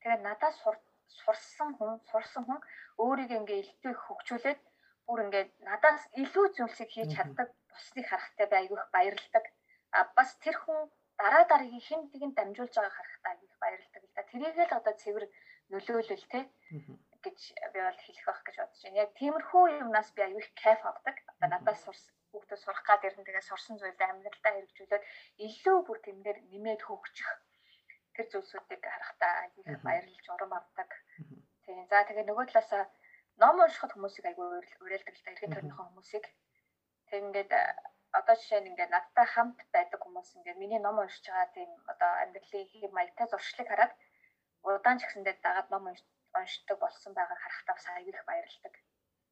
Тэгээд 0.00 0.22
надаас 0.26 0.56
сурсан 1.20 1.70
хүн, 1.78 1.92
сурсан 2.10 2.42
хүн 2.46 2.60
өөрийг 3.02 3.30
ингээд 3.38 3.62
илтээ 3.62 3.94
хөгжүүлээд 3.98 4.60
бүр 5.06 5.18
ингээд 5.24 5.50
надаас 5.68 6.02
илүү 6.22 6.46
зүйлсийг 6.56 6.90
хийж 6.92 7.10
чаддаг 7.16 7.48
бусныг 7.70 8.06
харахтай 8.08 8.46
би 8.50 8.56
аюу 8.62 8.76
их 8.78 8.86
баярлдаг. 8.94 9.44
А 9.96 9.98
бас 10.16 10.30
тэр 10.44 10.56
хүн 10.62 10.78
дараа 11.20 11.44
дараагийн 11.50 11.86
хэн 11.86 12.00
нэгэн 12.12 12.32
дамжуулж 12.34 12.74
байгааг 12.76 12.96
харахтаа 12.96 13.32
их 13.46 13.56
баярлдаг 13.62 14.02
л 14.04 14.14
да. 14.16 14.22
Тэрийг 14.30 14.54
л 14.58 14.78
одоо 14.78 14.94
цэвэр 15.02 15.24
нөлөөлөл 15.72 16.24
те 16.32 16.40
гэж 17.24 17.38
би 17.72 17.78
бол 17.80 18.00
хэлэх 18.04 18.26
байх 18.28 18.42
гэж 18.46 18.56
бодож 18.60 18.80
байна. 18.84 19.02
Яг 19.04 19.10
тиймэрхүү 19.18 19.64
юмнаас 19.82 20.08
би 20.16 20.20
аюу 20.26 20.40
их 20.42 20.50
кайф 20.62 20.80
авдаг. 20.84 21.16
Одоо 21.40 21.48
надаас 21.48 21.80
сурсан 21.84 22.14
хүүхдүүд 22.34 22.60
сурах 22.62 22.82
гад 22.88 23.06
ирэн 23.06 23.24
тэгээ 23.24 23.48
сурсан 23.48 23.76
зүйлээ 23.78 24.10
амьдралдаа 24.10 24.52
хэрэгжүүлээд 24.54 25.04
илүү 25.46 25.78
бүр 25.86 25.98
тэмдэр 26.02 26.38
нэмээд 26.50 26.82
хөгжих 26.84 27.30
тэр 28.14 28.26
зүйлсүүдийг 28.32 28.82
харахтаа 28.82 29.34
их 29.58 29.82
баярлж 29.86 30.26
урам 30.34 30.52
авдаг. 30.58 30.90
Тийм. 31.64 31.86
За 31.90 32.02
тэгээ 32.06 32.26
нөгөө 32.26 32.46
талаасаа 32.50 32.84
ном 33.42 33.56
уншихад 33.62 33.94
хүмүүсийг 33.94 34.26
аюу 34.26 34.62
уриалдаг 34.84 35.14
л 35.14 35.22
да. 35.24 35.30
Эргэн 35.32 35.52
тойрныхоо 35.54 35.86
хүмүүсийг. 35.86 36.24
Тэг 37.08 37.18
ингээд 37.22 37.52
одоо 38.18 38.34
жишээ 38.38 38.60
нь 38.62 38.70
ингээд 38.70 38.94
надтай 38.94 39.26
хамт 39.34 39.58
байдаг 39.74 40.00
хүмүүс 40.02 40.28
ингээд 40.36 40.60
миний 40.62 40.80
ном 40.82 40.98
уншиж 41.02 41.26
байгаа 41.26 41.48
тийм 41.56 41.70
одоо 41.92 42.10
амьдралын 42.22 42.66
хэм 42.70 42.92
маягтай 42.94 43.26
зуршлыг 43.30 43.68
хараад 43.70 43.92
удаан 44.62 44.98
ч 44.98 45.02
гэсэндээ 45.06 45.36
дагаад 45.42 45.68
ном 45.70 45.84
уншдаг 46.38 46.78
болсон 46.80 47.12
байгааг 47.14 47.40
харахтаа 47.42 47.94
аяг 47.96 48.08
их 48.08 48.24
баярлагдав. 48.28 48.74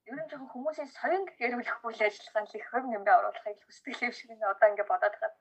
Ер 0.06 0.14
нь 0.18 0.30
жоохон 0.30 0.50
хүмүүсийн 0.52 0.90
соён 0.98 1.24
гэрүүлэх 1.38 1.78
үйл 1.86 2.02
ажиллагаанд 2.08 2.54
их 2.58 2.66
хөв 2.70 2.84
нэмбэ 2.90 3.12
оруулахыг 3.18 3.58
хүсдэг 3.62 4.02
юм 4.06 4.12
шиг 4.14 4.30
нь 4.34 4.42
одоо 4.52 4.68
ингээд 4.70 4.90
бодоод 4.90 5.14
байгаа. 5.20 5.32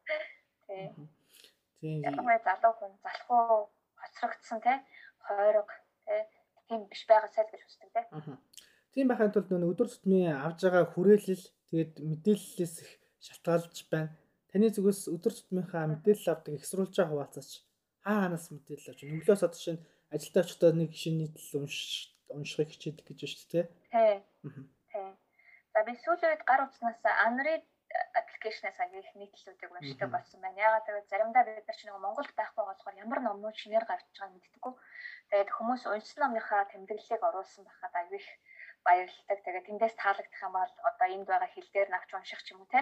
Тийм. 0.68 1.10
Тийм. 1.82 2.00
Ялангуяа 2.08 2.41
залуу 2.46 2.74
хүн 2.77 2.94
залхуу 3.06 3.74
хоцрогдсон 4.01 4.60
те 4.65 4.74
хойрог 5.25 5.70
те 6.06 6.15
тийм 6.68 6.82
биш 6.89 7.03
байгаасай 7.10 7.44
л 7.46 7.51
гэж 7.53 7.62
хүсдэг 7.65 7.89
те. 7.96 8.01
Тийм 8.94 9.08
байхын 9.10 9.34
тулд 9.34 9.50
нөө 9.50 9.74
өдөр 9.74 9.89
тутмын 9.89 10.38
авж 10.46 10.60
байгаа 10.65 10.86
хүрээлэл 10.94 11.46
тэгээд 11.70 11.94
мэдээллээс 12.10 12.75
их 12.84 12.91
шалтгаалж 13.25 13.77
байна. 13.89 14.13
Таны 14.50 14.68
зүгээс 14.70 15.01
өдөр 15.15 15.34
тутмынхаа 15.34 15.86
мэдээлэл 15.89 16.34
авдаг 16.34 16.53
их 16.53 16.65
сурвалж 16.70 16.94
байгаа 16.94 17.12
хуваалцаач 17.12 17.51
хаа 18.06 18.18
ханаас 18.25 18.46
мэдээлэл 18.51 18.91
авч 18.91 19.01
одоо 19.32 19.50
жишээ 19.58 19.75
нь 19.77 19.86
ажилдаа 20.15 20.44
очихдоо 20.44 20.72
нэг 20.75 20.91
шинэ 20.91 21.18
нийтлэл 21.32 21.63
унш 21.63 21.77
уншихыг 22.36 22.70
хичээдэг 22.72 23.06
гэж 23.08 23.20
байна 23.20 23.32
шүү 23.32 23.50
дээ. 23.51 23.65
Тий. 23.91 24.15
Тий. 24.91 25.10
За 25.74 25.80
би 25.88 25.94
сүүлийн 26.03 26.32
үед 26.32 26.44
гар 26.48 26.62
утснаас 26.68 27.00
Unread 27.27 27.65
аппликейшнээс 28.20 28.80
аяг 28.80 28.94
их 28.96 29.12
нийтлэлүүдийг 29.15 29.72
уншдаг 29.72 30.10
болсон 30.12 30.39
байна. 30.41 30.63
Ягаад 30.68 30.86
гэвэл 30.88 31.12
заримдаа 31.12 31.44
бид 31.44 31.68
нар 31.68 31.77
ч 31.77 31.82
нэг 31.86 31.96
Монголд 32.00 32.32
байхгүй 32.36 32.63
болохоор 32.65 32.96
ямар 33.03 33.20
номнууд 33.24 33.58
шинээр 33.60 33.86
гарч 33.88 34.06
байгааг 34.12 34.32
мэддэггүй. 34.36 34.74
Тэгээд 35.30 35.50
хүмүүс 35.56 35.84
уншсан 35.88 36.22
номныхаа 36.24 36.63
тэмдэглэлийг 36.72 37.24
оруулсан 37.24 37.63
байхад 37.68 37.94
аяг 37.96 38.12
их 38.20 38.27
баярлалдаг. 38.86 39.39
Тэгээд 39.44 39.68
тэндээс 39.68 39.96
таалагдах 40.00 40.41
юм 40.44 40.53
бол 40.56 40.74
одоо 40.89 41.08
энд 41.08 41.27
байгаа 41.27 41.50
хэл 41.51 41.70
дээр 41.72 41.89
навч 41.91 42.10
унших 42.13 42.41
ч 42.44 42.48
юм 42.51 42.63
уу 42.63 42.72
те. 42.72 42.80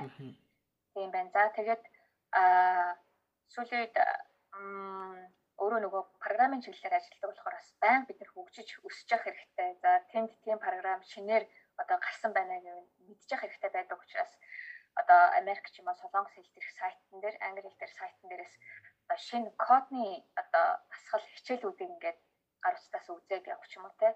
Тийм 0.93 1.09
байна. 1.12 1.33
За 1.33 1.50
тэгээд 1.57 1.83
аа 2.38 2.98
сүүлийн 3.53 3.81
үед 3.86 3.95
өөрөө 5.63 5.79
нөгөө 5.83 6.01
програмын 6.23 6.63
чиглэлээр 6.63 6.97
ажилладаг 6.97 7.29
болохоор 7.29 7.55
бас 7.59 7.69
байнга 7.83 8.07
бид 8.07 8.19
нар 8.19 8.31
хөгжиж 8.31 8.69
өсөж 8.87 9.07
явах 9.11 9.25
хэрэгтэй. 9.27 9.69
За 9.83 9.91
тэнд 10.11 10.31
тийм 10.43 10.57
програм 10.59 11.01
шинээр 11.11 11.43
одоо 11.81 11.97
гарсан 11.99 12.31
байна 12.33 12.55
гэвэл 12.63 12.87
мэдчих 13.07 13.39
хэрэгтэй 13.39 13.71
байдаг 13.73 13.99
учраас 13.99 14.31
одоо 14.99 15.21
Америк 15.39 15.67
ч 15.71 15.79
юм 15.79 15.87
уу 15.91 15.99
Солонгос 15.99 16.33
хэл 16.35 16.53
дээрх 16.55 16.71
сайтн 16.79 17.19
дээр 17.23 17.35
англи 17.45 17.67
хэл 17.67 17.79
дээр 17.79 17.93
сайтн 17.99 18.27
дээрээс 18.29 18.55
одоо 19.03 19.17
шинэ 19.27 19.49
кодны 19.65 20.05
одоо 20.41 20.65
асгал 20.95 21.25
хичээлүүдийг 21.35 21.89
ингээд 21.91 22.19
гар 22.63 22.75
утсаас 22.75 23.07
үзээд 23.09 23.51
явах 23.53 23.69
юм 23.77 23.85
уу 23.87 23.95
те. 24.01 24.09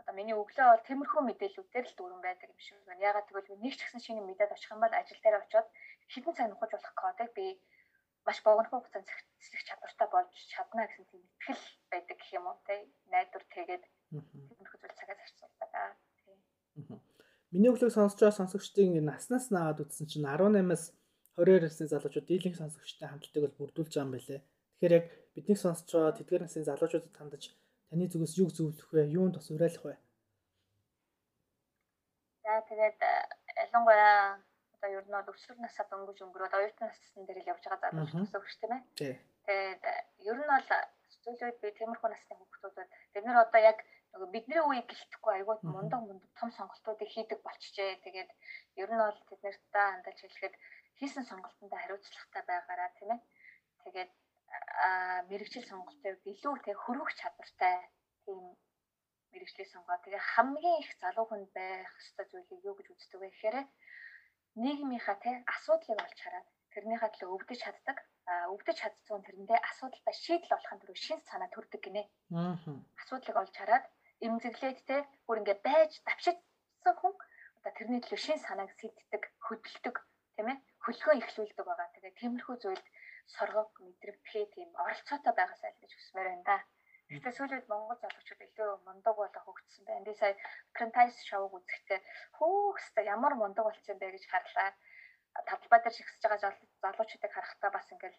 Одоо 0.00 0.14
миний 0.14 0.36
өглөө 0.36 0.66
бол 0.72 0.86
тиймэрхүү 0.88 1.22
мэдээллүүдээр 1.26 1.86
л 1.88 1.96
дүүрэн 1.96 2.22
байдаг 2.24 2.48
юм 2.52 2.60
шиг 2.60 2.78
байна. 2.84 3.06
Ягаад 3.10 3.28
гэвэл 3.28 3.62
нэг 3.64 3.74
ч 3.76 3.80
гэсэн 3.82 4.02
шинэ 4.04 4.22
мэдээд 4.24 4.54
очих 4.54 4.70
юм 4.74 4.80
бол 4.82 4.94
ажил 5.00 5.20
дээр 5.22 5.40
очиод 5.40 5.68
хідэн 6.12 6.34
цаг 6.36 6.46
нухаж 6.50 6.70
болох 6.74 6.94
кодыг 7.02 7.30
би 7.38 7.46
маш 8.26 8.38
богино 8.44 8.68
хугацаанд 8.70 9.08
цэцлэх 9.38 9.62
чадвартай 9.68 10.08
болж 10.10 10.34
чадна 10.52 10.82
гэсэн 10.86 11.04
тийм 11.10 11.22
итгэл 11.22 11.62
байдаг 11.90 12.16
гэх 12.18 12.30
юм 12.38 12.44
уу 12.50 12.58
те 12.66 12.74
найдвар 13.12 13.44
тэгээд 13.54 13.84
тиймэрхүү 14.50 14.78
зүйл 14.82 14.98
цагаас 14.98 15.18
зарцуулдаг 15.22 15.72
аа 15.80 15.90
тийм 16.18 17.00
Миний 17.54 17.70
өглөөг 17.70 17.94
сонсож 17.94 18.18
байгаа 18.18 18.38
сонсогчдын 18.38 18.98
наснаас 19.06 19.46
наагаад 19.54 19.82
үтсэн 19.86 20.06
чинь 20.10 20.26
18-аас 20.26 20.84
22 21.38 21.62
насны 21.62 21.86
залуучууд 21.86 22.26
дийлэнх 22.26 22.56
сонсогчтой 22.58 23.08
хамтлагийг 23.08 23.44
бол 23.44 23.58
бүрдүүлж 23.60 23.92
байгаа 23.92 24.06
юм 24.08 24.12
байлээ. 24.16 24.40
Тэгэхээр 24.42 24.96
яг 24.98 25.06
бидний 25.36 25.58
сонсож 25.60 25.88
байгаа 25.92 26.16
тэдгээр 26.18 26.42
насны 26.42 26.64
залуучуудад 26.64 27.14
хандаж 27.16 27.44
таны 27.88 28.08
зүгээс 28.08 28.34
юу 28.42 28.50
зөвлөх 28.50 28.88
вэ? 28.92 29.06
Юунд 29.12 29.36
бас 29.36 29.48
уриалах 29.52 29.84
вэ? 29.84 29.94
За 32.42 32.52
тэгээд 32.68 32.98
ялангуяа 33.62 34.40
одоо 34.86 35.02
ер 35.02 35.06
нь 35.06 35.14
бол 35.18 35.34
өсвөр 35.34 35.58
насаа 35.58 35.86
дөнгөж 35.90 36.18
өнгөрөөд 36.22 36.54
оюутан 36.54 36.88
насны 36.88 37.26
дээр 37.26 37.42
л 37.42 37.50
явж 37.52 37.64
байгаа 37.66 37.90
залууч 37.90 38.12
гэсэн 38.14 38.38
үг 38.38 38.46
шүү 38.46 38.70
дээ. 38.70 38.82
Тэгээд 39.46 39.82
ер 40.30 40.38
нь 40.38 40.50
бол 40.54 40.68
зүйлүүд 41.26 41.56
би 41.62 41.68
тиймэрхүү 41.74 42.10
насны 42.10 42.34
хүмүүсүүд 42.38 42.90
бид 43.14 43.24
нар 43.26 43.38
одоо 43.42 43.60
яг 43.70 43.78
нөгөө 44.14 44.28
бидний 44.30 44.62
үеийг 44.62 44.86
гэлтэхгүй 44.86 45.32
айгууд 45.34 45.62
мундаг 45.66 46.00
мундаг 46.06 46.30
том 46.38 46.50
сонголтуудыг 46.54 47.10
хийдэг 47.10 47.38
болчихжээ. 47.42 47.98
Тэгээд 48.04 48.30
ер 48.82 48.90
нь 48.94 49.02
бол 49.02 49.20
тэд 49.26 49.40
нартай 49.42 49.86
хандаж 49.90 50.18
хэлэхэд 50.22 50.54
хийсэн 50.98 51.24
сонголтондоо 51.26 51.78
хариуцлагатай 51.82 52.42
байгаараа 52.46 52.90
тийм 52.94 53.10
ээ. 53.14 53.20
Тэгээд 53.84 54.10
мэрэгжил 55.30 55.66
сонголтыг 55.66 56.16
илүү 56.30 56.54
тэг 56.62 56.76
хөрвөх 56.78 57.10
чадвартай 57.18 57.76
тийм 58.22 58.38
мэрэгжлийг 59.36 59.68
сонгоо. 59.68 59.98
Тэгээ 60.00 60.22
хамгийн 60.32 60.80
их 60.80 60.90
залуу 61.02 61.26
хүн 61.28 61.42
байх 61.52 61.90
ёстой 62.00 62.26
зүйлийг 62.30 62.60
юу 62.64 62.74
гэж 62.78 62.86
үздэг 62.94 63.20
вэ 63.20 63.28
гэхээр 63.30 63.56
нийгмийнхаа 64.64 65.16
те 65.24 65.32
асуудлыг 65.54 65.98
олж 66.06 66.18
хараад 66.24 66.46
тэрнийхээ 66.72 67.10
төлөө 67.12 67.34
өвдөж 67.36 67.60
чаддаг. 67.64 67.98
өвдөж 68.54 68.76
чадсан 68.80 69.20
тэрэндээ 69.22 69.58
асуудалтай 69.70 70.14
шийдэл 70.24 70.56
олохын 70.56 70.80
тулд 70.80 70.98
шин 71.06 71.20
санаа 71.30 71.48
төрдөг 71.52 71.80
гинэ. 71.84 72.02
Аа. 72.34 72.56
Асуудлыг 73.00 73.36
олж 73.42 73.54
хараад 73.56 73.84
эмзэглээд 74.26 74.78
те 74.88 74.96
бүр 75.26 75.40
ингээ 75.40 75.58
байж 75.68 75.92
давшидсан 76.08 76.94
хүн 77.00 77.14
одоо 77.58 77.72
тэрний 77.78 78.00
төлөө 78.02 78.20
шин 78.26 78.38
санааг 78.46 78.70
сэддэг, 78.80 79.22
хөдөлдөг 79.46 79.96
тийм 80.34 80.48
ээ 80.52 80.58
хөлгөө 80.84 81.14
ихлүүлдэг 81.20 81.66
байгаа. 81.66 81.88
Тэгээ 81.94 82.18
тиймэрхүү 82.20 82.56
зүйлд 82.62 82.86
соргог 83.34 83.70
мэдрэгдэхээ 83.84 84.46
тийм 84.54 84.68
оролцоотой 84.84 85.32
байгаасай 85.36 85.70
л 85.72 85.80
гэж 85.82 85.92
хүсмээр 85.94 86.28
байна 86.30 86.44
да. 86.50 86.58
Гэхдээ 87.06 87.34
сүүлийн 87.38 87.70
Монгол 87.70 87.98
залуучууд 88.02 88.42
илүү 88.46 88.70
мундаг 88.86 89.14
болох 89.14 89.44
хөгжсөн 89.46 89.84
байна. 89.86 90.06
Би 90.06 90.14
сая 90.18 90.34
Prentice 90.74 91.18
шоуг 91.28 91.52
үзэхдээ 91.54 92.00
хөөхстэй 92.38 93.04
ямар 93.14 93.34
мундаг 93.38 93.64
болсон 93.66 93.96
бэ 93.98 94.10
гэж 94.10 94.24
харлаа. 94.26 94.70
Тавлбай 95.48 95.80
дээр 95.80 95.94
шигсэж 95.94 96.22
байгаа 96.26 96.50
залуучуудыг 96.82 97.32
харахтаа 97.34 97.70
бас 97.70 97.86
ингээл 97.94 98.18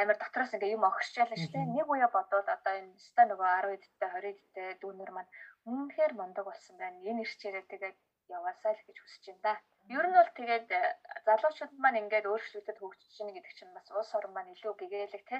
амар 0.00 0.16
дотроос 0.20 0.52
ингээ 0.52 0.74
юм 0.76 0.84
огшчаалаа 0.84 1.38
шүү 1.40 1.52
дээ. 1.54 1.74
Нэг 1.76 1.88
үе 1.88 2.08
бодвол 2.12 2.48
одоо 2.56 2.74
энэ 2.80 2.98
ста 3.08 3.22
нөгөө 3.24 3.48
10 3.56 3.76
эдтэй 3.76 4.08
20 4.12 4.32
эдтэй 4.34 4.68
дүүнер 4.82 5.10
маань 5.14 5.32
үнэхээр 5.72 6.12
мундаг 6.18 6.44
болсон 6.44 6.76
байна. 6.76 7.00
Энэ 7.08 7.22
ирчээрээ 7.24 7.64
тэгээд 7.72 7.98
яваасаа 8.36 8.72
л 8.76 8.86
гэж 8.86 8.96
хүсэж 9.00 9.24
байна 9.26 9.42
да. 9.46 9.54
Ер 9.96 10.06
нь 10.06 10.18
бол 10.18 10.30
тэгээд 10.38 10.68
э, 10.70 10.80
залуучууд 11.26 11.72
маань 11.82 12.00
ингээд 12.02 12.30
өөрчлөлтөд 12.30 12.78
хөгжиж 12.78 13.14
байна 13.18 13.34
гэдэг 13.36 13.54
чинь 13.58 13.74
бас 13.74 13.88
улс 13.90 14.12
орн 14.18 14.32
маань 14.34 14.52
илүү 14.54 14.72
гэгээлэг 14.78 15.24
те 15.30 15.38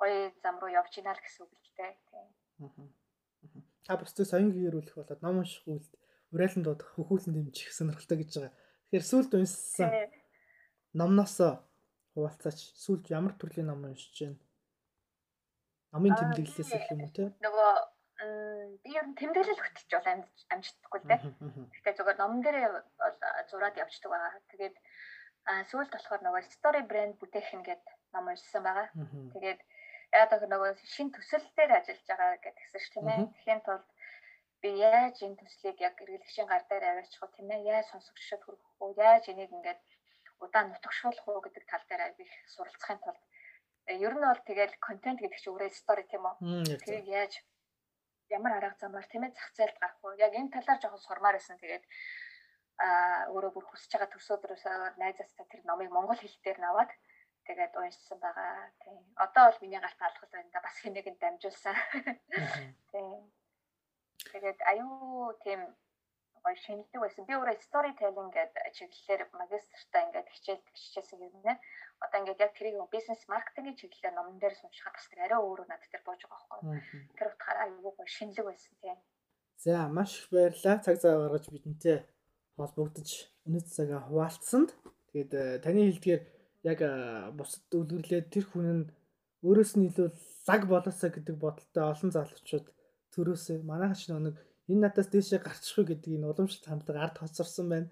гоё 0.00 0.32
зам 0.42 0.56
руу 0.62 0.70
явж 0.70 0.92
байна 0.96 1.14
л 1.14 1.22
гэсэн 1.22 1.42
үг 1.44 1.52
л 1.52 1.74
дээ. 1.76 1.92
Тийм. 2.08 2.88
Та 3.86 3.96
бусдыг 3.98 4.26
соён 4.26 4.54
гээрүүлэх 4.54 4.96
болоод 4.96 5.22
ном 5.22 5.42
унших 5.42 5.66
үйлд 5.66 5.92
уриалан 6.32 6.62
дуудах 6.64 6.88
хөхүүлэн 6.94 7.34
дэмжих 7.34 7.72
сонирхолтой 7.72 8.18
гэж 8.20 8.30
байгаа. 8.36 8.54
Тэгэхээр 8.88 9.10
сүлд 9.10 9.32
уншсан 9.34 9.90
номноос 10.92 11.36
хуваалцаач 12.12 12.58
сүлд 12.76 13.04
ямар 13.08 13.32
төрлийн 13.36 13.68
ном 13.70 13.84
уншиж 13.84 14.16
байна? 14.22 14.40
Номын 15.92 16.16
тэмдэглэлээс 16.20 16.72
их 16.76 16.90
юм 16.92 17.00
уу 17.04 17.12
те? 17.16 17.32
Нөгөө 17.40 17.72
би 18.84 18.90
ер 18.92 19.06
нь 19.08 19.16
тэмдэглэл 19.16 19.62
хөтлөж 19.62 19.90
бол 19.94 20.08
амжихгүй 20.52 21.00
л 21.00 21.08
дээ. 21.08 21.20
Гэхдээ 21.72 21.94
зүгээр 21.96 22.18
номон 22.20 22.40
дээр 22.44 22.58
бол 22.74 23.16
зураад 23.48 23.80
явждаг 23.80 24.10
байгаа. 24.12 24.42
Тэгээд 24.52 24.76
сүүлд 25.70 25.92
болохоор 25.94 26.22
нөгөө 26.26 26.42
story 26.52 26.82
brand 26.84 27.14
бүтээх 27.16 27.48
нэгэд 27.56 27.82
ном 28.12 28.26
уншсан 28.28 28.62
байгаа. 28.64 28.88
Тэгээд 29.34 29.60
яг 30.12 30.30
нөгөө 30.52 30.70
шин 30.94 31.08
төсөл 31.12 31.44
дээр 31.56 31.72
ажиллаж 31.78 32.06
байгаа 32.08 32.36
гэдгсэн 32.44 32.80
ш 32.80 32.86
тийм 32.92 33.08
ээ. 33.08 33.20
Тэхийн 33.34 33.60
тулд 33.66 33.86
би 34.62 34.70
яаж 34.80 35.16
энэ 35.22 35.38
төслийг 35.40 35.78
яг 35.84 35.94
эргэлгчийн 36.02 36.48
гар 36.48 36.64
дээр 36.70 36.84
аваачих 36.88 37.20
вэ 37.22 37.28
тийм 37.36 37.48
ээ? 37.52 37.66
Яаж 37.68 37.86
сонсогчдод 37.92 38.42
хүргэх 38.42 38.72
вэ? 38.80 38.88
Яаж 38.98 39.24
энийг 39.28 39.52
ингээд 39.52 39.80
удаан 40.40 40.72
нутагшуулах 40.72 41.26
уу 41.28 41.44
гэдэг 41.44 41.64
тал 41.68 41.84
дээр 41.88 42.14
их 42.18 42.32
суралцахын 42.54 42.98
тулд 43.04 43.22
ер 43.88 44.14
нь 44.16 44.24
бол 44.24 44.42
тэгэл 44.48 44.74
контент 44.80 45.18
гэдэг 45.20 45.38
чинь 45.40 45.52
өөрөө 45.52 45.70
стори 45.72 46.04
тийм 46.08 46.24
үү? 46.26 46.34
Тэрийг 46.84 47.06
яаж 47.08 47.32
ямар 48.28 48.52
арга 48.56 48.76
замаар 48.80 49.06
тийм 49.08 49.24
ээ 49.24 49.36
зах 49.36 49.50
зээлд 49.56 49.78
гарах 49.80 50.00
вэ? 50.02 50.20
Яг 50.26 50.32
энэ 50.34 50.52
талаар 50.52 50.78
жоохон 50.80 51.02
сурмаар 51.04 51.36
байсан. 51.36 51.56
Тэгээд 51.60 51.84
аа 52.78 53.32
өөрөө 53.34 53.52
бүр 53.54 53.66
хүсэж 53.68 53.90
байгаа 53.92 54.10
төсөөдрөөсөө 54.14 54.74
найзаастай 55.02 55.46
тэр 55.50 55.62
номыг 55.66 55.90
монгол 55.90 56.20
хэл 56.20 56.38
дээр 56.44 56.58
наваад 56.62 56.90
тэгээд 57.48 57.74
уншсан 57.80 58.18
байгаа. 58.20 58.68
Тийм. 58.84 59.00
Одоо 59.16 59.44
бол 59.48 59.62
миний 59.64 59.80
гарт 59.80 60.00
алхал 60.04 60.28
байна 60.32 60.50
да 60.52 60.60
бас 60.60 60.76
хэмээг 60.84 61.08
нь 61.08 61.20
дамжуулсан. 61.22 61.76
Тийм. 62.92 63.24
Тэгээд 64.32 64.60
аюу 64.70 65.32
тийм 65.44 65.60
гоё 66.44 66.56
шинэлдэг 66.64 67.00
байсан. 67.00 67.24
Би 67.24 67.34
өөрөө 67.34 67.56
storytelling 67.64 68.30
гэдэг 68.32 68.64
чиглэлээр 68.76 69.22
магистртаа 69.40 70.02
ингээд 70.06 70.28
хичээлдэг 70.34 70.74
хичээсэн 70.76 71.20
юм 71.24 71.36
нэ. 71.44 71.54
Одоо 72.04 72.18
ингээд 72.20 72.42
яг 72.44 72.52
тэрийг 72.54 72.76
бизнес 72.92 73.22
маркетингийн 73.32 73.80
чиглэлээр 73.80 74.14
номон 74.16 74.36
дээр 74.38 74.54
сунчихад 74.56 74.94
бас 74.94 75.08
тэр 75.08 75.24
арай 75.24 75.40
өөрөө 75.40 75.66
надад 75.68 75.90
тэр 75.92 76.02
бууж 76.04 76.22
байгаа 76.24 76.48
байхгүй. 76.52 76.80
Тэр 77.16 77.28
утгаараа 77.32 77.64
аюу 77.66 77.92
гоё 77.96 78.08
шинэлэг 78.16 78.46
байсан 78.46 78.74
тийм. 78.80 78.98
За 79.64 79.88
маш 79.88 80.10
их 80.20 80.26
баярлалаа. 80.30 80.84
Цаг 80.84 80.96
зав 81.02 81.18
гаргаж 81.18 81.44
бидэнтэй 81.50 81.98
холбогдож 82.56 83.10
өнөө 83.46 83.62
цагаа 83.66 84.00
хуваалцсанд. 84.06 84.70
Тэгээд 85.10 85.32
э, 85.34 85.42
таны 85.64 85.90
хэлдгээр 85.90 86.22
яг 86.70 86.80
бусад 87.38 87.72
үлгэрлээ 87.72 88.22
тэр 88.32 88.44
хүн 88.48 88.66
нь 88.78 88.84
өөрөөс 89.46 89.72
нь 89.78 89.88
илүү 89.88 90.08
лаг 90.48 90.62
болоосаа 90.72 91.10
гэдэг 91.14 91.36
бодолтой 91.38 91.84
олон 91.92 92.10
залуучууд 92.14 92.66
төрөөсөө 93.14 93.56
манайхч 93.70 94.02
нэг 94.10 94.36
энэ 94.70 94.82
надаас 94.84 95.08
дээшээ 95.10 95.40
гарчихгүй 95.46 95.84
гэдэг 95.88 96.10
энэ 96.16 96.28
уламжлалт 96.28 96.66
хандлага 96.68 97.00
ард 97.04 97.16
хоцорсон 97.18 97.66
байна. 97.72 97.88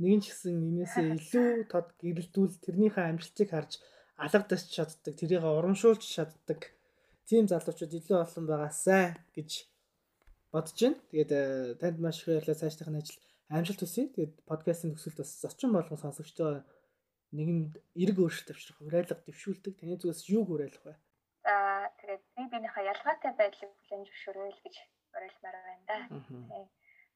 Нэгэн 0.00 0.20
ч 0.22 0.26
гэсэн 0.32 0.54
энээсээ 0.70 1.06
илүү 1.18 1.48
тод 1.70 1.88
гэрэлтүүл 2.00 2.54
тэрнийхээ 2.64 3.04
амжилтыг 3.10 3.48
харж 3.52 3.72
алгадаж 4.18 4.62
чаддаг, 4.74 5.14
тэрийг 5.14 5.44
урамшуулж 5.44 6.02
чаддаг 6.02 6.60
тийм 7.28 7.44
залуучууд 7.50 7.92
илүү 7.98 8.18
олон 8.24 8.44
байгаасай 8.48 9.04
гэж 9.36 9.50
бодож 10.52 10.78
байна. 10.80 10.98
Тэгээд 11.10 11.30
танд 11.80 11.98
маш 12.00 12.16
их 12.22 12.26
баярлалаа 12.28 12.60
цаашдын 12.60 12.98
ажил 13.00 13.18
амжилт 13.50 13.80
хүсье. 13.82 14.10
Тэгээд 14.14 14.34
подкастын 14.48 14.92
төгсөлд 14.94 15.18
бас 15.20 15.30
зочин 15.42 15.70
болгон 15.72 15.98
сонсогчдоо 16.00 16.64
нэгэнд 17.38 17.72
эрг 18.02 18.16
өөрчлөлт 18.22 18.52
авчрах, 18.54 18.78
уриалга 18.86 19.18
дэвшүүлдэг. 19.26 19.74
Таны 19.78 19.94
зүгээс 19.98 20.22
юуг 20.36 20.48
уриалах 20.54 20.84
вэ? 20.86 20.94
За 21.44 21.54
тэгээд 21.98 22.22
би 22.34 22.42
биенийхээ 22.50 22.90
ялгаатай 22.92 23.32
байдлыг 23.36 23.70
бүлээн 23.74 24.06
зөвшөөрөөл 24.06 24.60
гэж 24.64 24.76
уриалмаар 25.16 25.56
байна 25.66 25.84
да. 25.90 25.98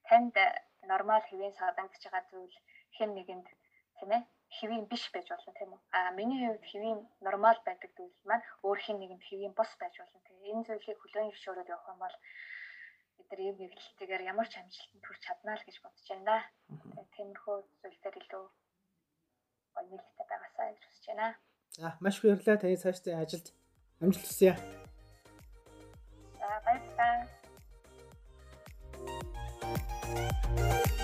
Танд 0.09 0.35
нормал 0.91 1.25
хэвийн 1.29 1.55
садангаж 1.59 2.03
байгаа 2.05 2.25
зүйл 2.31 2.57
хэн 2.97 3.11
нэгэнд 3.15 3.47
тийм 3.97 4.11
ээ 4.17 4.23
хэвийн 4.59 4.85
биш 4.91 5.05
байж 5.13 5.27
болно 5.31 5.53
тийм 5.59 5.71
үү? 5.75 5.81
А 5.97 6.11
миний 6.19 6.41
хувьд 6.49 6.65
хэвийн 6.71 7.01
нормал 7.27 7.61
байдаг 7.65 7.91
зүйл 7.97 8.17
маань 8.29 8.45
өөр 8.67 8.79
хэн 8.85 8.99
нэгэнд 9.01 9.25
хэвийн 9.29 9.55
бос 9.59 9.71
байж 9.81 9.95
болно. 9.99 10.25
Тэгээ 10.27 10.53
энэ 10.53 10.67
зүйлийг 10.67 10.99
хүлээн 11.01 11.31
зөвшөөрөөд 11.31 11.73
явах 11.75 11.91
юм 11.93 12.01
бол 12.05 12.17
бид 13.17 13.29
нар 13.31 13.41
ийм 13.47 13.57
нэглэлтэйгээр 13.61 14.23
ямар 14.33 14.49
ч 14.49 14.55
амжилтанд 14.57 15.05
хүрч 15.05 15.23
чаднаа 15.27 15.57
л 15.59 15.67
гэж 15.67 15.77
бодож 15.85 16.07
байна. 16.11 16.37
Тэгээ 16.69 17.07
тиймэрхүү 17.15 17.57
зүйлээр 17.81 18.17
илүү 18.23 18.45
гоё 19.79 19.87
нэлээтэй 19.95 20.27
байгаасаа 20.31 20.67
гэж 20.71 20.83
хүсэж 20.87 21.07
байна. 21.09 21.29
За 21.79 21.97
маш 22.01 22.17
их 22.19 22.23
баярлалаа 22.23 22.59
таны 22.63 22.77
цаашдын 22.83 23.21
ажилд 23.23 23.47
амжилт 24.03 24.27
хүсье. 24.27 24.53
За 26.39 26.49
баярлалаа. 26.67 27.27
Thank 30.59 30.93
you. 30.93 30.98